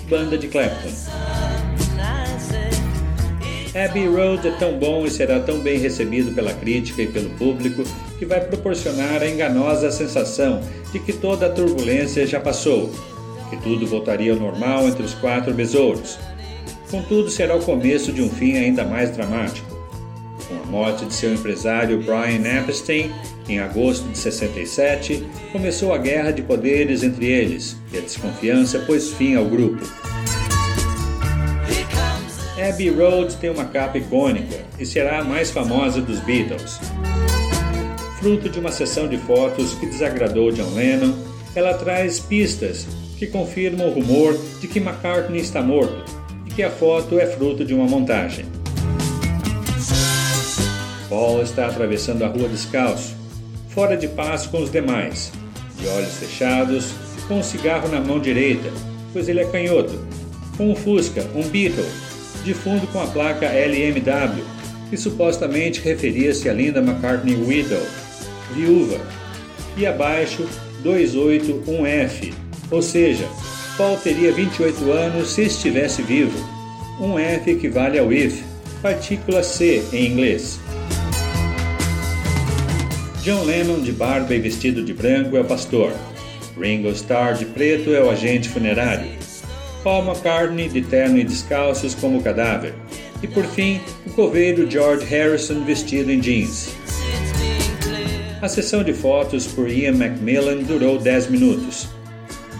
banda 0.08 0.38
de 0.38 0.48
Clapton. 0.48 0.88
Abbey 3.74 4.06
Road 4.06 4.46
é 4.46 4.52
tão 4.52 4.78
bom 4.78 5.04
e 5.04 5.10
será 5.10 5.40
tão 5.40 5.58
bem 5.58 5.78
recebido 5.78 6.32
pela 6.32 6.54
crítica 6.54 7.02
e 7.02 7.08
pelo 7.08 7.28
público 7.30 7.82
que 8.16 8.24
vai 8.24 8.40
proporcionar 8.40 9.20
a 9.20 9.28
enganosa 9.28 9.90
sensação 9.90 10.62
de 10.92 11.00
que 11.00 11.12
toda 11.12 11.46
a 11.46 11.50
turbulência 11.50 12.24
já 12.24 12.38
passou, 12.38 12.88
que 13.50 13.56
tudo 13.56 13.84
voltaria 13.84 14.32
ao 14.32 14.38
normal 14.38 14.86
entre 14.86 15.02
os 15.02 15.14
quatro 15.14 15.52
besouros. 15.52 16.16
Contudo, 16.88 17.28
será 17.28 17.56
o 17.56 17.64
começo 17.64 18.12
de 18.12 18.22
um 18.22 18.30
fim 18.30 18.56
ainda 18.56 18.84
mais 18.84 19.10
dramático. 19.10 19.74
Com 20.46 20.54
a 20.54 20.66
morte 20.66 21.04
de 21.06 21.14
seu 21.14 21.34
empresário 21.34 22.00
Brian 22.00 22.46
Epstein, 22.60 23.10
em 23.48 23.58
agosto 23.58 24.06
de 24.08 24.16
67, 24.16 25.26
começou 25.50 25.92
a 25.92 25.98
guerra 25.98 26.30
de 26.30 26.42
poderes 26.42 27.02
entre 27.02 27.26
eles 27.26 27.76
e 27.92 27.98
a 27.98 28.00
desconfiança 28.00 28.78
pôs 28.80 29.10
fim 29.10 29.34
ao 29.34 29.46
grupo. 29.46 29.84
Abbey 32.66 32.88
Road 32.88 33.36
tem 33.36 33.50
uma 33.50 33.66
capa 33.66 33.98
icônica 33.98 34.64
e 34.78 34.86
será 34.86 35.18
a 35.18 35.24
mais 35.24 35.50
famosa 35.50 36.00
dos 36.00 36.18
Beatles. 36.20 36.80
fruto 38.18 38.48
de 38.48 38.58
uma 38.58 38.72
sessão 38.72 39.06
de 39.06 39.18
fotos 39.18 39.74
que 39.74 39.84
desagradou 39.84 40.50
John 40.50 40.72
Lennon, 40.74 41.12
ela 41.54 41.74
traz 41.74 42.18
pistas 42.18 42.86
que 43.18 43.26
confirmam 43.26 43.88
o 43.88 43.92
rumor 43.92 44.34
de 44.62 44.66
que 44.66 44.78
McCartney 44.78 45.42
está 45.42 45.60
morto 45.60 46.10
e 46.46 46.50
que 46.50 46.62
a 46.62 46.70
foto 46.70 47.20
é 47.20 47.26
fruto 47.26 47.66
de 47.66 47.74
uma 47.74 47.84
montagem. 47.84 48.46
Paul 51.10 51.42
está 51.42 51.66
atravessando 51.66 52.24
a 52.24 52.28
rua 52.28 52.48
descalço, 52.48 53.14
fora 53.68 53.94
de 53.94 54.08
paz 54.08 54.46
com 54.46 54.62
os 54.62 54.70
demais, 54.70 55.30
de 55.78 55.86
olhos 55.86 56.14
fechados, 56.14 56.94
com 57.28 57.40
um 57.40 57.42
cigarro 57.42 57.88
na 57.88 58.00
mão 58.00 58.18
direita, 58.18 58.72
pois 59.12 59.28
ele 59.28 59.40
é 59.40 59.44
canhoto, 59.44 60.00
com 60.56 60.70
um 60.70 60.74
Fusca, 60.74 61.28
um 61.34 61.42
Beetle, 61.42 61.84
de 62.44 62.52
fundo 62.52 62.86
com 62.88 63.00
a 63.00 63.06
placa 63.06 63.46
LMW, 63.46 64.44
que 64.90 64.96
supostamente 64.96 65.80
referia-se 65.80 66.48
à 66.48 66.52
linda 66.52 66.80
McCartney 66.80 67.34
Widow, 67.36 67.82
viúva, 68.54 69.00
e 69.76 69.86
abaixo 69.86 70.46
281F, 70.84 72.32
ou 72.70 72.82
seja, 72.82 73.26
Paul 73.76 73.96
teria 73.96 74.30
28 74.30 74.92
anos 74.92 75.32
se 75.32 75.42
estivesse 75.42 76.02
vivo. 76.02 76.38
Um 77.00 77.18
F 77.18 77.50
equivale 77.50 77.98
ao 77.98 78.12
if, 78.12 78.42
partícula 78.82 79.42
C 79.42 79.82
em 79.92 80.06
inglês. 80.12 80.60
John 83.22 83.42
Lennon, 83.44 83.80
de 83.80 83.90
barba 83.90 84.34
e 84.34 84.38
vestido 84.38 84.84
de 84.84 84.92
branco, 84.92 85.34
é 85.36 85.40
o 85.40 85.44
pastor. 85.44 85.92
Ringo 86.60 86.90
Starr, 86.90 87.38
de 87.38 87.46
preto, 87.46 87.90
é 87.90 88.02
o 88.02 88.10
agente 88.10 88.50
funerário. 88.50 89.23
Paul 89.84 90.06
McCartney, 90.06 90.70
de 90.70 90.80
terno 90.80 91.18
e 91.18 91.24
descalços, 91.24 91.94
como 91.94 92.22
cadáver. 92.22 92.72
E 93.22 93.28
por 93.28 93.44
fim, 93.44 93.82
o 94.06 94.10
coveiro 94.10 94.68
George 94.68 95.04
Harrison, 95.04 95.62
vestido 95.62 96.10
em 96.10 96.20
jeans. 96.20 96.74
A 98.40 98.48
sessão 98.48 98.82
de 98.82 98.94
fotos 98.94 99.46
por 99.46 99.70
Ian 99.70 99.92
Macmillan 99.92 100.62
durou 100.62 100.98
10 100.98 101.28
minutos. 101.28 101.86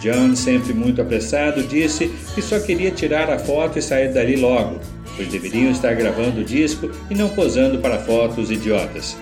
John, 0.00 0.37
sempre 0.37 0.75
muito 0.75 1.00
apressado, 1.00 1.62
disse 1.62 2.09
que 2.35 2.43
só 2.43 2.61
queria 2.61 2.90
tirar 2.90 3.31
a 3.31 3.38
foto 3.38 3.78
e 3.78 3.83
sair 3.83 4.12
dali 4.12 4.37
logo, 4.37 4.78
pois 5.16 5.28
deveriam 5.28 5.71
estar 5.71 5.95
gravando 5.95 6.43
o 6.43 6.45
disco 6.45 6.90
e 7.11 7.14
não 7.14 7.31
posando 7.31 7.78
para 7.78 7.99
fotos 7.99 8.50
idiotas. 8.50 9.16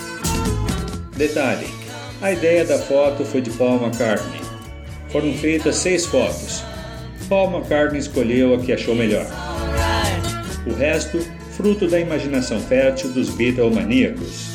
Detalhe: 1.17 1.67
a 2.21 2.33
ideia 2.33 2.65
da 2.65 2.79
foto 2.79 3.25
foi 3.25 3.41
de 3.41 3.51
Paul 3.51 3.81
McCartney. 3.81 4.41
Foram 5.09 5.33
feitas 5.35 5.77
seis 5.77 6.05
fotos. 6.05 6.72
Paul 7.33 7.51
McCartney 7.51 7.99
escolheu 7.99 8.55
a 8.55 8.59
que 8.59 8.75
achou 8.75 8.95
melhor. 8.95 9.25
O 10.67 10.75
resto, 10.75 11.19
fruto 11.57 11.89
da 11.89 11.99
imaginação 11.99 12.61
fértil 12.61 13.11
dos 13.11 13.31
Beatlemaníacos. 13.31 14.52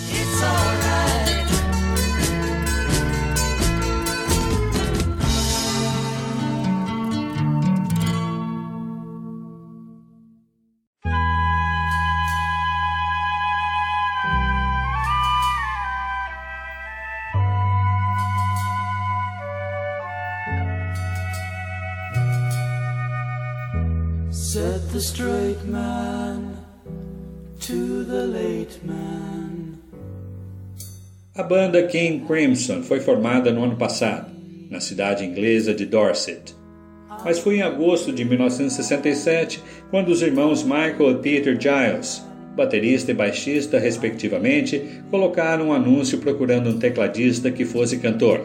Said 24.57 24.89
the 24.91 24.99
straight 24.99 25.63
man 25.67 26.57
to 27.59 28.03
the 28.05 28.25
late 28.25 28.83
man. 28.83 29.77
A 31.35 31.43
banda 31.43 31.85
King 31.85 32.25
Crimson 32.25 32.81
foi 32.81 32.99
formada 32.99 33.51
no 33.51 33.63
ano 33.63 33.75
passado, 33.75 34.31
na 34.71 34.79
cidade 34.79 35.23
inglesa 35.23 35.75
de 35.75 35.85
Dorset. 35.85 36.55
Mas 37.23 37.37
foi 37.37 37.57
em 37.57 37.61
agosto 37.61 38.11
de 38.11 38.25
1967 38.25 39.63
quando 39.91 40.09
os 40.09 40.23
irmãos 40.23 40.63
Michael 40.63 41.11
e 41.11 41.15
Peter 41.19 41.55
Giles, 41.61 42.23
baterista 42.55 43.11
e 43.11 43.13
baixista 43.13 43.77
respectivamente, 43.77 45.03
colocaram 45.11 45.67
um 45.67 45.73
anúncio 45.73 46.17
procurando 46.17 46.71
um 46.71 46.79
tecladista 46.79 47.51
que 47.51 47.63
fosse 47.63 47.99
cantor. 47.99 48.43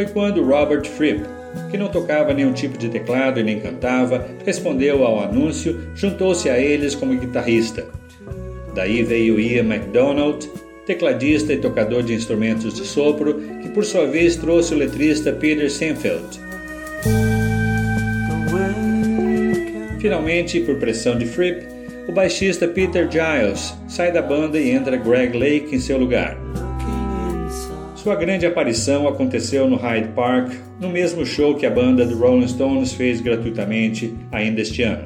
Foi 0.00 0.06
quando 0.06 0.42
Robert 0.42 0.86
Fripp, 0.86 1.26
que 1.70 1.76
não 1.76 1.88
tocava 1.88 2.32
nenhum 2.32 2.54
tipo 2.54 2.78
de 2.78 2.88
teclado 2.88 3.38
e 3.38 3.42
nem 3.42 3.60
cantava, 3.60 4.26
respondeu 4.46 5.04
ao 5.04 5.22
anúncio, 5.22 5.78
juntou-se 5.94 6.48
a 6.48 6.58
eles 6.58 6.94
como 6.94 7.14
guitarrista. 7.18 7.86
Daí 8.74 9.02
veio 9.02 9.38
Ian 9.38 9.64
MacDonald, 9.64 10.48
tecladista 10.86 11.52
e 11.52 11.58
tocador 11.58 12.02
de 12.02 12.14
instrumentos 12.14 12.72
de 12.72 12.86
sopro, 12.86 13.34
que 13.60 13.68
por 13.68 13.84
sua 13.84 14.06
vez 14.06 14.36
trouxe 14.36 14.72
o 14.72 14.78
letrista 14.78 15.32
Peter 15.34 15.68
can 15.70 15.96
Finalmente, 20.00 20.60
por 20.60 20.76
pressão 20.76 21.18
de 21.18 21.26
Fripp, 21.26 21.66
o 22.08 22.12
baixista 22.12 22.66
Peter 22.66 23.06
Giles 23.06 23.74
sai 23.86 24.10
da 24.10 24.22
banda 24.22 24.58
e 24.58 24.70
entra 24.70 24.96
Greg 24.96 25.36
Lake 25.36 25.76
em 25.76 25.78
seu 25.78 25.98
lugar. 25.98 26.38
Sua 28.02 28.14
grande 28.14 28.46
aparição 28.46 29.06
aconteceu 29.06 29.68
no 29.68 29.76
Hyde 29.76 30.08
Park, 30.14 30.54
no 30.80 30.88
mesmo 30.88 31.26
show 31.26 31.54
que 31.54 31.66
a 31.66 31.70
banda 31.70 32.06
do 32.06 32.18
Rolling 32.18 32.48
Stones 32.48 32.94
fez 32.94 33.20
gratuitamente 33.20 34.16
ainda 34.32 34.62
este 34.62 34.82
ano. 34.82 35.04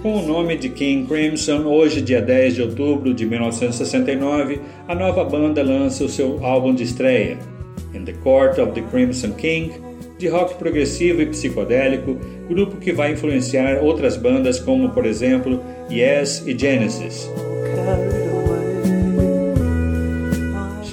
Com 0.00 0.22
o 0.22 0.22
nome 0.24 0.56
de 0.56 0.68
King 0.68 1.08
Crimson, 1.08 1.64
hoje, 1.64 2.00
dia 2.02 2.22
10 2.22 2.54
de 2.54 2.62
outubro 2.62 3.12
de 3.12 3.26
1969, 3.26 4.60
a 4.86 4.94
nova 4.94 5.24
banda 5.24 5.60
lança 5.60 6.04
o 6.04 6.08
seu 6.08 6.38
álbum 6.46 6.72
de 6.72 6.84
estreia, 6.84 7.36
In 7.92 8.04
the 8.04 8.12
Court 8.12 8.58
of 8.58 8.80
the 8.80 8.82
Crimson 8.92 9.32
King, 9.32 9.72
de 10.20 10.28
rock 10.28 10.54
progressivo 10.54 11.20
e 11.20 11.26
psicodélico, 11.26 12.16
grupo 12.48 12.76
que 12.76 12.92
vai 12.92 13.14
influenciar 13.14 13.82
outras 13.82 14.16
bandas 14.16 14.60
como, 14.60 14.90
por 14.90 15.04
exemplo, 15.04 15.60
Yes 15.90 16.44
e 16.46 16.56
Genesis. 16.56 17.28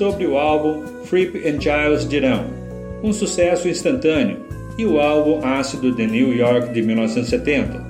Sobre 0.04 0.28
o 0.28 0.38
álbum, 0.38 0.84
Fripp 1.06 1.48
and 1.48 1.62
Giles 1.62 2.06
dirão: 2.06 2.44
um 3.02 3.14
sucesso 3.14 3.70
instantâneo, 3.70 4.40
e 4.78 4.86
o 4.86 5.00
álbum 5.00 5.40
Ácido 5.46 5.94
de 5.94 6.06
New 6.06 6.36
York 6.36 6.74
de 6.74 6.82
1970. 6.82 7.82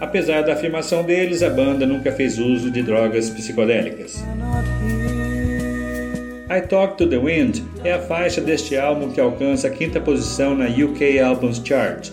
Apesar 0.00 0.40
da 0.44 0.54
afirmação 0.54 1.04
deles, 1.04 1.42
a 1.42 1.50
banda 1.50 1.84
nunca 1.84 2.10
fez 2.10 2.38
uso 2.38 2.70
de 2.70 2.82
drogas 2.82 3.28
psicodélicas. 3.28 4.24
I 6.48 6.62
Talk 6.66 6.96
to 6.96 7.06
the 7.06 7.18
Wind 7.18 7.58
é 7.84 7.92
a 7.92 8.00
faixa 8.00 8.40
deste 8.40 8.74
álbum 8.74 9.10
que 9.10 9.20
alcança 9.20 9.66
a 9.66 9.70
quinta 9.70 10.00
posição 10.00 10.56
na 10.56 10.64
UK 10.64 11.18
Albums 11.18 11.60
Chart 11.62 12.10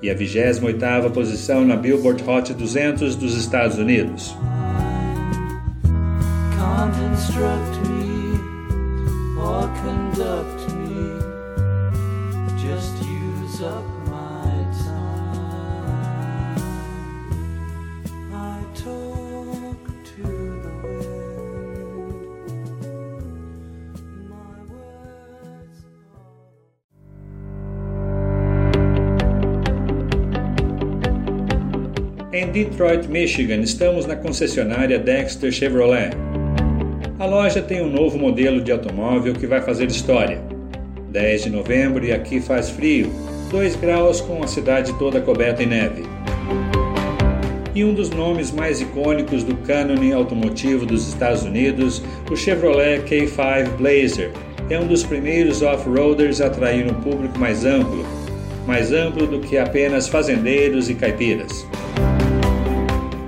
e 0.00 0.08
a 0.08 0.14
28ª 0.14 1.10
posição 1.10 1.62
na 1.62 1.76
Billboard 1.76 2.24
Hot 2.26 2.54
200 2.54 3.16
dos 3.16 3.36
Estados 3.36 3.76
Unidos. 3.76 4.34
Detroit, 32.52 33.08
Michigan, 33.08 33.62
estamos 33.62 34.04
na 34.04 34.14
concessionária 34.14 34.98
Dexter 34.98 35.50
Chevrolet. 35.50 36.10
A 37.18 37.24
loja 37.24 37.62
tem 37.62 37.80
um 37.80 37.88
novo 37.88 38.18
modelo 38.18 38.60
de 38.60 38.70
automóvel 38.70 39.32
que 39.32 39.46
vai 39.46 39.62
fazer 39.62 39.86
história. 39.86 40.38
10 41.08 41.44
de 41.44 41.50
novembro 41.50 42.04
e 42.04 42.12
aqui 42.12 42.42
faz 42.42 42.68
frio, 42.68 43.10
2 43.50 43.76
graus 43.76 44.20
com 44.20 44.42
a 44.42 44.46
cidade 44.46 44.92
toda 44.98 45.18
coberta 45.18 45.62
em 45.62 45.66
neve. 45.66 46.02
E 47.74 47.82
um 47.82 47.94
dos 47.94 48.10
nomes 48.10 48.50
mais 48.50 48.82
icônicos 48.82 49.42
do 49.42 49.56
cânone 49.56 50.12
automotivo 50.12 50.84
dos 50.84 51.08
Estados 51.08 51.44
Unidos, 51.44 52.02
o 52.30 52.36
Chevrolet 52.36 53.00
K5 53.04 53.78
Blazer, 53.78 54.30
é 54.68 54.78
um 54.78 54.86
dos 54.86 55.02
primeiros 55.02 55.62
off-roaders 55.62 56.42
a 56.42 56.48
atrair 56.48 56.84
um 56.84 57.00
público 57.00 57.38
mais 57.38 57.64
amplo, 57.64 58.04
mais 58.66 58.92
amplo 58.92 59.26
do 59.26 59.40
que 59.40 59.56
apenas 59.56 60.06
fazendeiros 60.06 60.90
e 60.90 60.94
caipiras. 60.94 61.66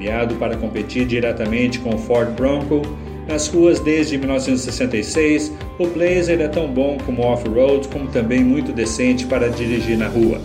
Criado 0.04 0.34
para 0.34 0.54
competir 0.54 1.06
diretamente 1.06 1.78
com 1.78 1.94
o 1.94 1.98
Ford 1.98 2.28
Bronco, 2.32 2.82
nas 3.26 3.48
ruas 3.48 3.80
desde 3.80 4.18
1966, 4.18 5.50
o 5.78 5.86
Blazer 5.86 6.42
é 6.42 6.46
tão 6.46 6.68
bom 6.68 6.98
como 7.06 7.22
off-road 7.22 7.88
como 7.88 8.08
também 8.08 8.44
muito 8.44 8.70
decente 8.70 9.24
para 9.24 9.48
dirigir 9.48 9.96
na 9.96 10.06
rua. 10.06 10.38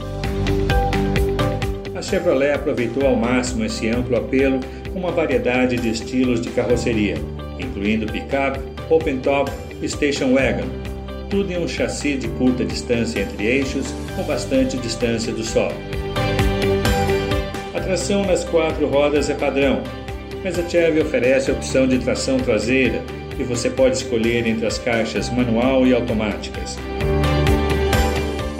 a 1.94 2.02
Chevrolet 2.02 2.54
aproveitou 2.54 3.06
ao 3.06 3.18
máximo 3.18 3.66
esse 3.66 3.90
amplo 3.90 4.16
apelo 4.16 4.62
com 4.94 5.00
uma 5.00 5.12
variedade 5.12 5.76
de 5.76 5.90
estilos 5.90 6.40
de 6.40 6.52
carroceria, 6.52 7.16
incluindo 7.60 8.10
pickup, 8.10 8.58
open 8.90 9.18
top 9.20 9.52
e 9.82 9.90
station 9.90 10.36
wagon, 10.36 10.70
tudo 11.30 11.52
em 11.52 11.62
um 11.62 11.68
chassi 11.68 12.16
de 12.16 12.30
curta 12.30 12.64
distância 12.64 13.20
entre 13.20 13.46
eixos, 13.46 13.94
com 14.16 14.24
bastante 14.24 14.78
distância 14.78 15.34
do 15.34 15.44
solo. 15.44 15.99
Tração 17.90 18.24
nas 18.24 18.46
quatro 18.46 18.86
rodas 18.86 19.32
é 19.32 19.34
padrão, 19.34 19.82
mas 20.44 20.60
a 20.60 20.70
Chevy 20.70 21.02
oferece 21.02 21.50
a 21.50 21.56
opção 21.56 21.88
de 21.88 21.98
tração 21.98 22.38
traseira 22.38 23.02
e 23.40 23.42
você 23.42 23.68
pode 23.68 23.98
escolher 23.98 24.46
entre 24.46 24.68
as 24.68 24.78
caixas 24.78 25.28
manual 25.32 25.88
e 25.88 25.96
automáticas. 25.96 26.78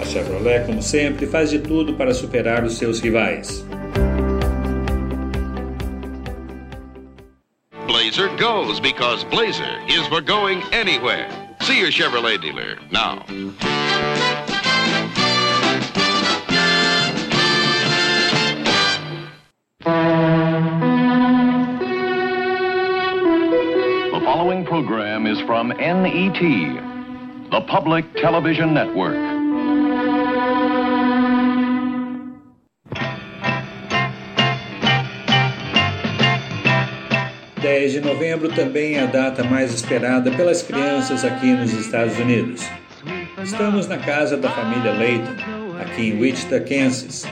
A 0.02 0.04
Chevrolet, 0.04 0.66
como 0.66 0.82
sempre, 0.82 1.28
faz 1.28 1.48
de 1.48 1.60
tudo 1.60 1.94
para 1.94 2.12
superar 2.12 2.64
os 2.64 2.76
seus 2.76 2.98
rivais. 2.98 3.64
Blazer 7.86 8.30
goes 8.36 8.80
because 8.80 9.24
Blazer 9.30 9.78
is 9.86 10.04
for 10.08 10.20
going 10.20 10.60
anywhere. 10.72 11.28
See 11.60 11.78
your 11.78 11.92
Chevrolet 11.92 12.40
dealer 12.40 12.78
now. 12.90 13.24
Program 24.70 25.26
is 25.26 25.40
from 25.40 25.70
NET, 25.70 26.40
the 27.50 27.60
Public 27.62 28.04
Television 28.14 28.72
Network. 28.72 29.16
10 37.60 37.92
de 37.94 38.00
novembro 38.00 38.48
também 38.50 38.94
é 38.94 39.02
a 39.02 39.06
data 39.06 39.42
mais 39.42 39.74
esperada 39.74 40.30
pelas 40.30 40.62
crianças 40.62 41.24
aqui 41.24 41.52
nos 41.52 41.72
Estados 41.72 42.16
Unidos. 42.20 42.64
Estamos 43.42 43.88
na 43.88 43.98
casa 43.98 44.36
da 44.36 44.50
família 44.50 44.92
Layton, 44.92 45.34
aqui 45.80 46.10
em 46.10 46.20
Wichita, 46.20 46.60
Kansas. 46.60 47.26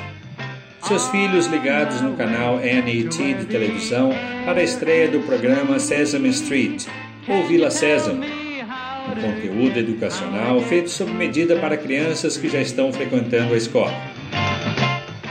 Seus 0.82 1.06
filhos 1.10 1.46
ligados 1.46 2.00
no 2.00 2.16
canal 2.16 2.56
NET 2.56 3.16
de 3.16 3.44
televisão 3.44 4.10
para 4.44 4.58
a 4.58 4.64
estreia 4.64 5.06
do 5.06 5.20
programa 5.20 5.78
Sesame 5.78 6.30
Street, 6.30 6.88
ou 7.28 7.46
Vila 7.46 7.70
Sésamo, 7.70 8.24
um 8.24 9.20
conteúdo 9.20 9.78
educacional 9.78 10.60
feito 10.62 10.90
sob 10.90 11.12
medida 11.12 11.56
para 11.56 11.76
crianças 11.76 12.36
que 12.36 12.48
já 12.48 12.60
estão 12.60 12.92
frequentando 12.92 13.54
a 13.54 13.56
escola. 13.56 13.94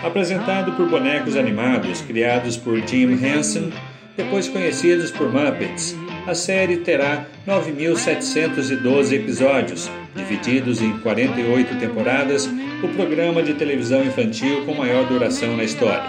Apresentado 0.03 0.73
por 0.73 0.87
bonecos 0.87 1.35
animados 1.35 2.01
criados 2.01 2.55
por 2.55 2.79
Jim 2.87 3.13
Henson, 3.13 3.71
depois 4.15 4.47
conhecidos 4.47 5.11
por 5.11 5.31
Muppets, 5.31 5.95
a 6.25 6.33
série 6.33 6.77
terá 6.77 7.25
9.712 7.47 9.13
episódios, 9.13 9.89
divididos 10.15 10.81
em 10.81 10.97
48 10.99 11.75
temporadas, 11.75 12.49
o 12.83 12.87
programa 12.89 13.41
de 13.41 13.53
televisão 13.53 14.03
infantil 14.03 14.65
com 14.65 14.73
maior 14.73 15.07
duração 15.07 15.55
na 15.55 15.63
história. 15.63 16.03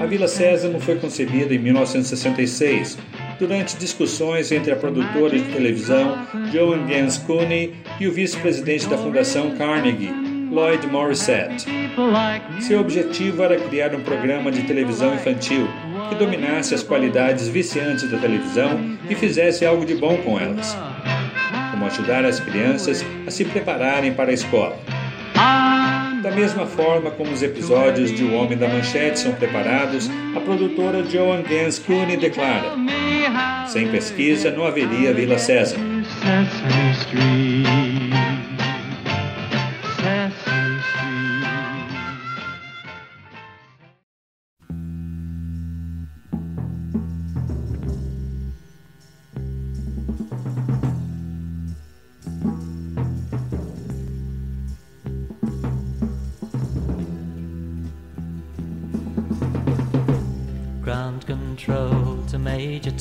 A 0.00 0.06
Vila 0.06 0.26
Sésamo 0.26 0.80
foi 0.80 0.96
concebida 0.96 1.54
em 1.54 1.58
1966, 1.58 2.96
durante 3.42 3.76
discussões 3.76 4.52
entre 4.52 4.70
a 4.70 4.76
produtora 4.76 5.36
de 5.36 5.52
televisão 5.52 6.16
Joan 6.52 6.86
Gans 6.86 7.18
Cooney 7.18 7.74
e 7.98 8.06
o 8.06 8.12
vice-presidente 8.12 8.86
da 8.86 8.96
Fundação 8.96 9.56
Carnegie, 9.56 10.12
Lloyd 10.48 10.86
Morissette. 10.86 11.66
Seu 12.60 12.80
objetivo 12.80 13.42
era 13.42 13.58
criar 13.58 13.96
um 13.96 14.00
programa 14.00 14.52
de 14.52 14.62
televisão 14.62 15.12
infantil 15.12 15.66
que 16.08 16.14
dominasse 16.14 16.72
as 16.72 16.84
qualidades 16.84 17.48
viciantes 17.48 18.08
da 18.08 18.18
televisão 18.18 18.96
e 19.10 19.14
fizesse 19.16 19.66
algo 19.66 19.84
de 19.84 19.96
bom 19.96 20.16
com 20.18 20.38
elas, 20.38 20.78
como 21.72 21.84
ajudar 21.86 22.24
as 22.24 22.38
crianças 22.38 23.04
a 23.26 23.30
se 23.32 23.44
prepararem 23.44 24.14
para 24.14 24.30
a 24.30 24.34
escola. 24.34 24.78
Da 26.22 26.30
mesma 26.30 26.66
forma 26.66 27.10
como 27.10 27.32
os 27.32 27.42
episódios 27.42 28.12
de 28.12 28.22
O 28.22 28.34
Homem 28.34 28.56
da 28.56 28.68
Manchete 28.68 29.18
são 29.18 29.32
preparados, 29.32 30.08
a 30.36 30.40
produtora 30.40 31.02
Joan 31.02 31.42
Gans 31.42 31.80
Cooney 31.80 32.16
declara: 32.16 32.76
sem 33.66 33.88
pesquisa 33.88 34.52
não 34.52 34.64
haveria 34.64 35.12
Vila 35.12 35.36
César. 35.36 35.78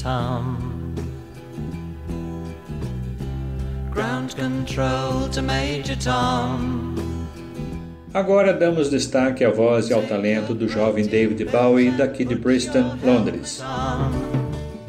Tom. 0.02 0.58
Ground 3.92 4.36
control 4.36 5.30
to 5.30 5.44
Major 5.44 5.96
Tom. 6.04 6.96
Agora 8.12 8.52
damos 8.52 8.90
destaque 8.90 9.46
à 9.46 9.52
voz 9.52 9.90
e 9.90 9.94
ao 9.94 10.02
talento 10.02 10.56
do 10.56 10.68
jovem 10.68 11.06
David 11.06 11.46
Bowie 11.46 11.92
daqui 11.92 12.26
de 12.26 12.36
Bristol, 12.36 12.84
Londres. 13.04 13.62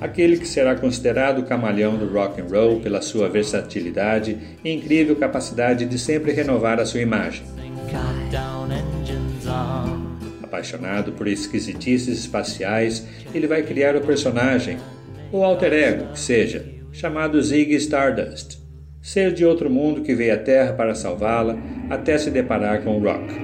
Aquele 0.00 0.38
que 0.38 0.48
será 0.48 0.74
considerado 0.74 1.40
o 1.40 1.44
camaleão 1.44 1.96
do 1.96 2.12
rock 2.12 2.40
and 2.40 2.46
roll 2.50 2.80
pela 2.80 3.02
sua 3.02 3.28
versatilidade 3.28 4.38
e 4.64 4.72
incrível 4.72 5.14
capacidade 5.16 5.84
de 5.84 5.98
sempre 5.98 6.32
renovar 6.32 6.80
a 6.80 6.86
sua 6.86 7.00
imagem. 7.00 7.44
Apaixonado 10.42 11.12
por 11.12 11.28
esquisitices 11.28 12.18
espaciais, 12.18 13.06
ele 13.34 13.46
vai 13.46 13.62
criar 13.62 13.94
o 13.94 14.00
personagem, 14.00 14.78
ou 15.32 15.42
alter 15.42 15.72
ego, 15.72 16.12
que 16.12 16.20
seja, 16.20 16.64
chamado 16.92 17.42
Ziggy 17.42 17.76
Stardust, 17.76 18.58
ser 19.00 19.32
de 19.32 19.44
outro 19.44 19.70
mundo 19.70 20.02
que 20.02 20.14
veio 20.14 20.34
à 20.34 20.36
Terra 20.36 20.74
para 20.74 20.94
salvá-la 20.94 21.56
até 21.88 22.18
se 22.18 22.30
deparar 22.30 22.82
com 22.82 22.98
o 22.98 23.02
rock. 23.02 23.34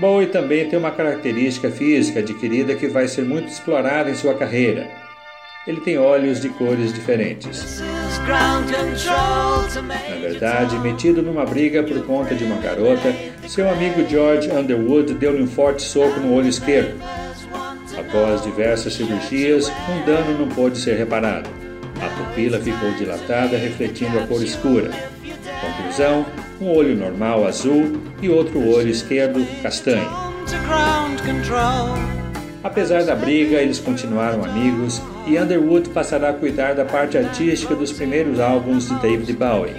Bowie 0.00 0.28
também 0.28 0.66
tem 0.66 0.78
uma 0.78 0.90
característica 0.90 1.70
física 1.70 2.20
adquirida 2.20 2.74
que 2.74 2.88
vai 2.88 3.06
ser 3.06 3.22
muito 3.22 3.48
explorada 3.48 4.10
em 4.10 4.14
sua 4.14 4.34
carreira. 4.34 4.88
Ele 5.66 5.82
tem 5.82 5.98
olhos 5.98 6.40
de 6.40 6.48
cores 6.48 6.90
diferentes. 6.90 7.82
Na 10.08 10.16
verdade, 10.16 10.78
metido 10.78 11.20
numa 11.20 11.44
briga 11.44 11.82
por 11.82 12.02
conta 12.06 12.34
de 12.34 12.44
uma 12.44 12.56
garota, 12.56 13.14
seu 13.46 13.68
amigo 13.68 14.08
George 14.08 14.50
Underwood 14.50 15.12
deu-lhe 15.14 15.42
um 15.42 15.46
forte 15.46 15.82
soco 15.82 16.18
no 16.18 16.32
olho 16.32 16.48
esquerdo. 16.48 16.98
Após 18.10 18.42
diversas 18.42 18.94
cirurgias, 18.94 19.68
um 19.68 20.04
dano 20.04 20.36
não 20.36 20.48
pôde 20.48 20.76
ser 20.76 20.96
reparado. 20.96 21.48
A 22.02 22.08
pupila 22.08 22.58
ficou 22.58 22.90
dilatada, 22.94 23.56
refletindo 23.56 24.18
a 24.18 24.26
cor 24.26 24.42
escura. 24.42 24.90
Conclusão: 25.60 26.26
um 26.60 26.74
olho 26.74 26.96
normal 26.96 27.46
azul 27.46 28.00
e 28.20 28.28
outro 28.28 28.68
olho 28.68 28.88
esquerdo 28.88 29.46
castanho. 29.62 30.10
Apesar 32.64 33.04
da 33.04 33.14
briga, 33.14 33.58
eles 33.58 33.78
continuaram 33.78 34.44
amigos 34.44 35.00
e 35.24 35.38
Underwood 35.38 35.90
passará 35.90 36.30
a 36.30 36.34
cuidar 36.34 36.74
da 36.74 36.84
parte 36.84 37.16
artística 37.16 37.76
dos 37.76 37.92
primeiros 37.92 38.40
álbuns 38.40 38.88
de 38.88 38.94
David 38.96 39.32
Bowie. 39.34 39.74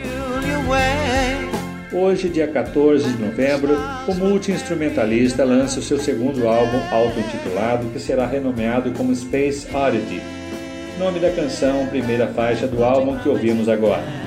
Hoje, 1.94 2.30
dia 2.30 2.48
14 2.48 3.04
de 3.04 3.22
novembro, 3.22 3.78
o 4.08 4.16
multi-instrumentalista 4.16 5.44
lança 5.44 5.82
o 5.82 5.84
seu 5.84 6.00
segundo 6.00 6.48
álbum 6.48 6.80
auto-intitulado, 6.90 7.88
que 7.88 8.00
será 8.00 8.26
renomeado 8.26 8.92
como 8.92 9.14
Space 9.14 9.68
Oddity, 9.76 10.22
nome 10.98 11.20
da 11.20 11.30
canção, 11.32 11.86
primeira 11.88 12.28
faixa 12.28 12.66
do 12.66 12.82
álbum 12.82 13.18
que 13.18 13.28
ouvimos 13.28 13.68
agora. 13.68 14.21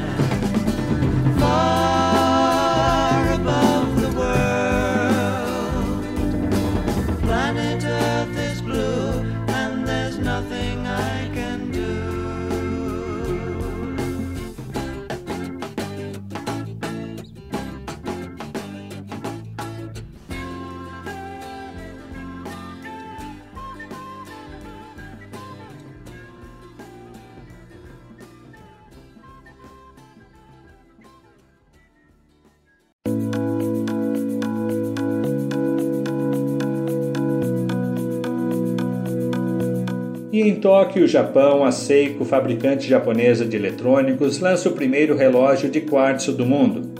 E 40.34 40.40
em 40.40 40.56
Tóquio, 40.56 41.06
Japão, 41.06 41.62
a 41.62 41.70
Seiko, 41.70 42.24
fabricante 42.24 42.88
japonesa 42.88 43.44
de 43.44 43.56
eletrônicos, 43.56 44.40
lança 44.40 44.68
o 44.68 44.72
primeiro 44.72 45.16
relógio 45.16 45.70
de 45.70 45.80
quartzo 45.82 46.32
do 46.32 46.44
mundo, 46.44 46.90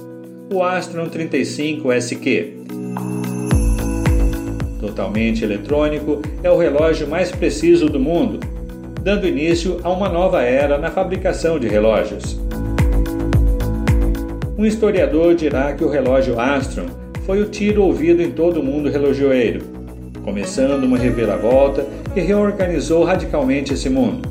o 0.53 0.63
Astron 0.63 1.09
35 1.09 1.91
SQ. 1.93 2.53
Totalmente 4.81 5.43
eletrônico, 5.43 6.23
é 6.45 6.49
o 6.49 6.57
relógio 6.57 7.09
mais 7.09 7.33
preciso 7.33 7.89
do 7.89 7.99
mundo, 7.99 8.39
dando 9.03 9.27
início 9.27 9.81
a 9.83 9.91
uma 9.91 10.09
nova 10.09 10.41
era 10.45 10.79
na 10.79 10.93
fabricação 10.93 11.59
de 11.59 11.67
relógios. 11.67 12.39
Um 14.57 14.65
historiador 14.65 15.35
dirá 15.35 15.73
que 15.73 15.83
o 15.83 15.91
relógio 15.91 16.39
Astron 16.39 16.87
foi 17.27 17.43
o 17.43 17.47
tiro 17.47 17.83
ouvido 17.83 18.23
em 18.23 18.31
todo 18.31 18.61
o 18.61 18.63
mundo 18.63 18.89
relojoeiro, 18.89 19.74
começando 20.25 20.85
uma 20.85 20.97
reviravolta 20.97 21.87
que 22.15 22.21
reorganizou 22.21 23.05
radicalmente 23.05 23.75
esse 23.75 23.91
mundo. 23.91 24.29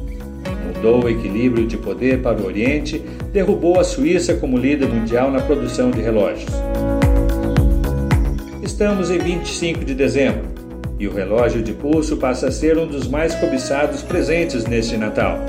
Mudou 0.65 1.03
o 1.03 1.09
equilíbrio 1.09 1.67
de 1.67 1.77
poder 1.77 2.21
para 2.21 2.41
o 2.41 2.45
Oriente, 2.45 2.99
derrubou 3.31 3.79
a 3.79 3.83
Suíça 3.83 4.33
como 4.33 4.57
líder 4.57 4.89
mundial 4.89 5.31
na 5.31 5.39
produção 5.39 5.91
de 5.91 6.01
relógios. 6.01 6.51
Estamos 8.63 9.11
em 9.11 9.19
25 9.19 9.85
de 9.85 9.93
dezembro 9.93 10.51
e 10.99 11.07
o 11.07 11.13
relógio 11.13 11.61
de 11.61 11.73
pulso 11.73 12.17
passa 12.17 12.47
a 12.47 12.51
ser 12.51 12.77
um 12.77 12.87
dos 12.87 13.07
mais 13.07 13.35
cobiçados 13.35 14.01
presentes 14.01 14.65
neste 14.65 14.97
Natal. 14.97 15.39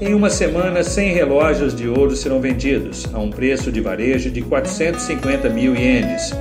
Em 0.00 0.14
uma 0.14 0.30
semana, 0.30 0.82
100 0.82 1.12
relógios 1.12 1.76
de 1.76 1.88
ouro 1.88 2.16
serão 2.16 2.40
vendidos, 2.40 3.06
a 3.12 3.20
um 3.20 3.30
preço 3.30 3.70
de 3.70 3.80
varejo 3.80 4.30
de 4.30 4.42
450 4.42 5.48
mil 5.48 5.76
ienes, 5.76 6.32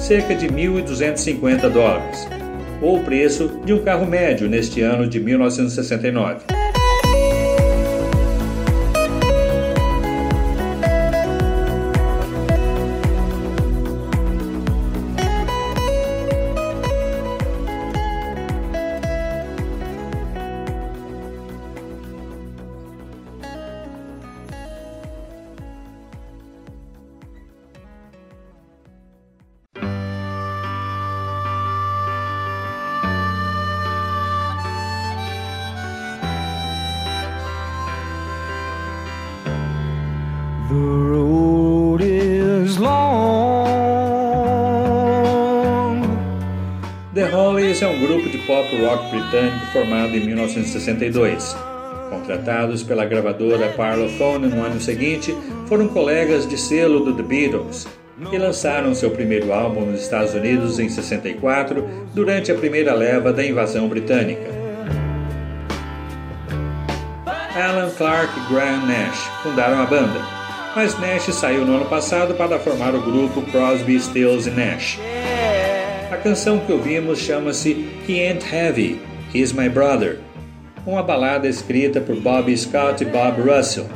cerca 0.00 0.34
de 0.34 0.48
1.250 0.48 1.68
dólares, 1.68 2.26
ou 2.80 2.98
o 2.98 3.04
preço 3.04 3.60
de 3.64 3.72
um 3.74 3.84
carro 3.84 4.06
médio 4.06 4.48
neste 4.48 4.80
ano 4.80 5.06
de 5.06 5.20
1969. 5.20 6.59
Rock 49.00 49.10
britânico 49.10 49.66
formado 49.72 50.16
em 50.16 50.20
1962. 50.20 51.56
Contratados 52.10 52.82
pela 52.82 53.04
gravadora 53.04 53.68
Parlophone 53.70 54.48
no 54.48 54.64
ano 54.64 54.80
seguinte, 54.80 55.34
foram 55.66 55.88
colegas 55.88 56.46
de 56.46 56.58
selo 56.58 57.00
do 57.00 57.14
The 57.14 57.22
Beatles 57.22 57.86
e 58.30 58.36
lançaram 58.36 58.94
seu 58.94 59.10
primeiro 59.10 59.52
álbum 59.52 59.86
nos 59.86 60.02
Estados 60.02 60.34
Unidos 60.34 60.78
em 60.78 60.88
64, 60.88 61.88
durante 62.12 62.52
a 62.52 62.54
primeira 62.54 62.92
leva 62.92 63.32
da 63.32 63.44
invasão 63.44 63.88
britânica. 63.88 64.60
Alan 67.54 67.90
Clark 67.96 68.32
e 68.38 68.52
Graham 68.52 68.86
Nash 68.86 69.30
fundaram 69.42 69.80
a 69.80 69.86
banda, 69.86 70.20
mas 70.76 70.98
Nash 70.98 71.34
saiu 71.34 71.64
no 71.64 71.76
ano 71.76 71.86
passado 71.86 72.34
para 72.34 72.58
formar 72.58 72.94
o 72.94 73.00
grupo 73.00 73.42
Crosby, 73.42 73.98
Stills 73.98 74.50
Nash. 74.50 74.98
A 76.10 76.16
canção 76.16 76.58
que 76.58 76.72
ouvimos 76.72 77.20
chama-se 77.20 77.70
He 78.08 78.26
Ain't 78.26 78.44
Heavy, 78.52 79.00
He's 79.32 79.52
My 79.52 79.68
Brother, 79.68 80.18
uma 80.84 81.04
balada 81.04 81.46
escrita 81.46 82.00
por 82.00 82.16
Bobby 82.16 82.56
Scott 82.58 83.04
e 83.04 83.06
Bob 83.06 83.40
Russell. 83.40 83.86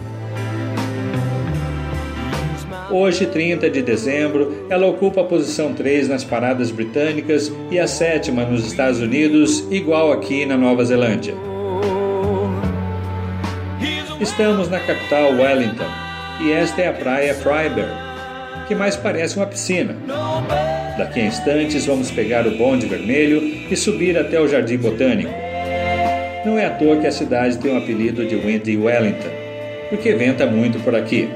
Hoje, 2.88 3.26
30 3.26 3.68
de 3.68 3.82
dezembro, 3.82 4.64
ela 4.70 4.86
ocupa 4.86 5.22
a 5.22 5.24
posição 5.24 5.74
3 5.74 6.08
nas 6.08 6.22
paradas 6.22 6.70
britânicas 6.70 7.52
e 7.68 7.80
a 7.80 7.88
sétima 7.88 8.44
nos 8.44 8.64
Estados 8.64 9.00
Unidos, 9.00 9.66
igual 9.68 10.12
aqui 10.12 10.46
na 10.46 10.56
Nova 10.56 10.84
Zelândia. 10.84 11.34
Estamos 14.20 14.68
na 14.68 14.78
capital 14.78 15.32
Wellington 15.32 15.90
e 16.42 16.52
esta 16.52 16.80
é 16.80 16.88
a 16.88 16.92
praia 16.92 17.34
Freiberg, 17.34 17.90
que 18.68 18.74
mais 18.76 18.94
parece 18.94 19.36
uma 19.36 19.46
piscina. 19.46 19.96
Daqui 20.96 21.20
a 21.20 21.26
instantes 21.26 21.86
vamos 21.86 22.10
pegar 22.10 22.46
o 22.46 22.56
bonde 22.56 22.86
vermelho 22.86 23.42
e 23.70 23.76
subir 23.76 24.16
até 24.16 24.40
o 24.40 24.46
Jardim 24.46 24.76
Botânico. 24.76 25.32
Não 26.44 26.58
é 26.58 26.66
à 26.66 26.70
toa 26.70 26.98
que 26.98 27.06
a 27.06 27.12
cidade 27.12 27.58
tem 27.58 27.72
o 27.72 27.78
apelido 27.78 28.24
de 28.24 28.36
Windy 28.36 28.76
Wellington, 28.76 29.30
porque 29.90 30.12
venta 30.14 30.46
muito 30.46 30.78
por 30.80 30.94
aqui. 30.94 31.28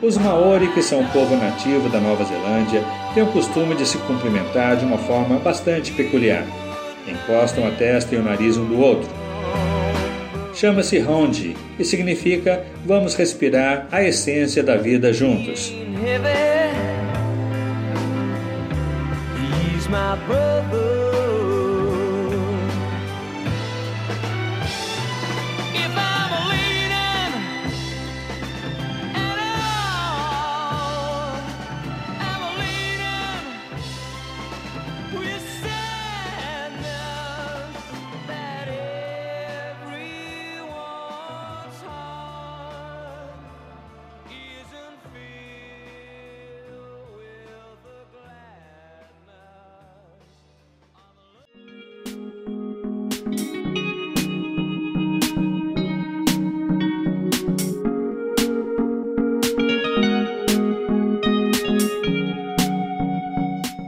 Os 0.00 0.16
Maori, 0.16 0.68
que 0.68 0.80
são 0.80 1.00
o 1.00 1.08
povo 1.08 1.36
nativo 1.36 1.88
da 1.88 1.98
Nova 1.98 2.24
Zelândia, 2.24 2.82
têm 3.14 3.24
o 3.24 3.32
costume 3.32 3.74
de 3.74 3.84
se 3.84 3.98
cumprimentar 3.98 4.76
de 4.76 4.84
uma 4.84 4.98
forma 4.98 5.38
bastante 5.38 5.92
peculiar. 5.92 6.46
Encostam 7.06 7.66
a 7.66 7.70
testa 7.72 8.14
e 8.14 8.18
o 8.18 8.22
nariz 8.22 8.56
um 8.56 8.64
do 8.64 8.80
outro. 8.80 9.08
Chama-se 10.54 10.98
Hondi 11.00 11.56
e 11.78 11.84
significa 11.84 12.64
vamos 12.86 13.14
respirar 13.14 13.88
a 13.90 14.02
essência 14.04 14.62
da 14.62 14.76
vida 14.76 15.12
juntos. 15.12 15.72
My 19.88 20.16
brother. 20.26 20.97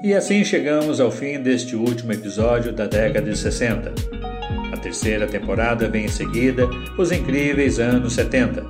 E 0.03 0.15
assim 0.15 0.43
chegamos 0.43 0.99
ao 0.99 1.11
fim 1.11 1.39
deste 1.43 1.77
último 1.77 2.11
episódio 2.13 2.73
da 2.73 2.87
década 2.87 3.31
de 3.31 3.37
60. 3.37 3.93
A 4.73 4.77
terceira 4.79 5.27
temporada 5.27 5.91
vem 5.91 6.07
em 6.07 6.09
seguida, 6.09 6.67
os 6.97 7.13
incríveis 7.13 7.79
anos 7.79 8.15
70. 8.15 8.65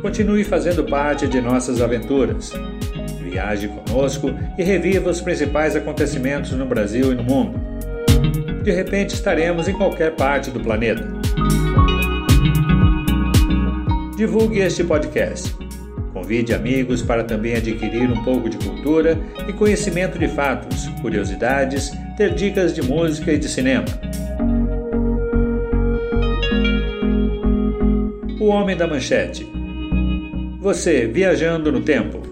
Continue 0.00 0.44
fazendo 0.44 0.82
parte 0.84 1.28
de 1.28 1.42
nossas 1.42 1.82
aventuras. 1.82 2.52
Viaje 3.22 3.68
conosco 3.68 4.30
e 4.56 4.62
reviva 4.62 5.10
os 5.10 5.20
principais 5.20 5.76
acontecimentos 5.76 6.52
no 6.52 6.64
Brasil 6.64 7.12
e 7.12 7.14
no 7.14 7.24
mundo. 7.24 7.60
De 8.62 8.72
repente 8.72 9.14
estaremos 9.14 9.68
em 9.68 9.74
qualquer 9.74 10.16
parte 10.16 10.50
do 10.50 10.58
planeta. 10.58 11.06
Divulgue 14.16 14.60
este 14.60 14.82
podcast. 14.84 15.61
Convide 16.22 16.54
amigos 16.54 17.02
para 17.02 17.24
também 17.24 17.56
adquirir 17.56 18.08
um 18.08 18.22
pouco 18.22 18.48
de 18.48 18.56
cultura 18.56 19.18
e 19.48 19.52
conhecimento 19.52 20.16
de 20.20 20.28
fatos, 20.28 20.86
curiosidades, 21.00 21.90
ter 22.16 22.32
dicas 22.32 22.72
de 22.72 22.80
música 22.80 23.32
e 23.32 23.38
de 23.38 23.48
cinema. 23.48 23.86
O 28.40 28.46
Homem 28.46 28.76
da 28.76 28.86
Manchete. 28.86 29.44
Você 30.60 31.08
viajando 31.08 31.72
no 31.72 31.80
tempo. 31.80 32.31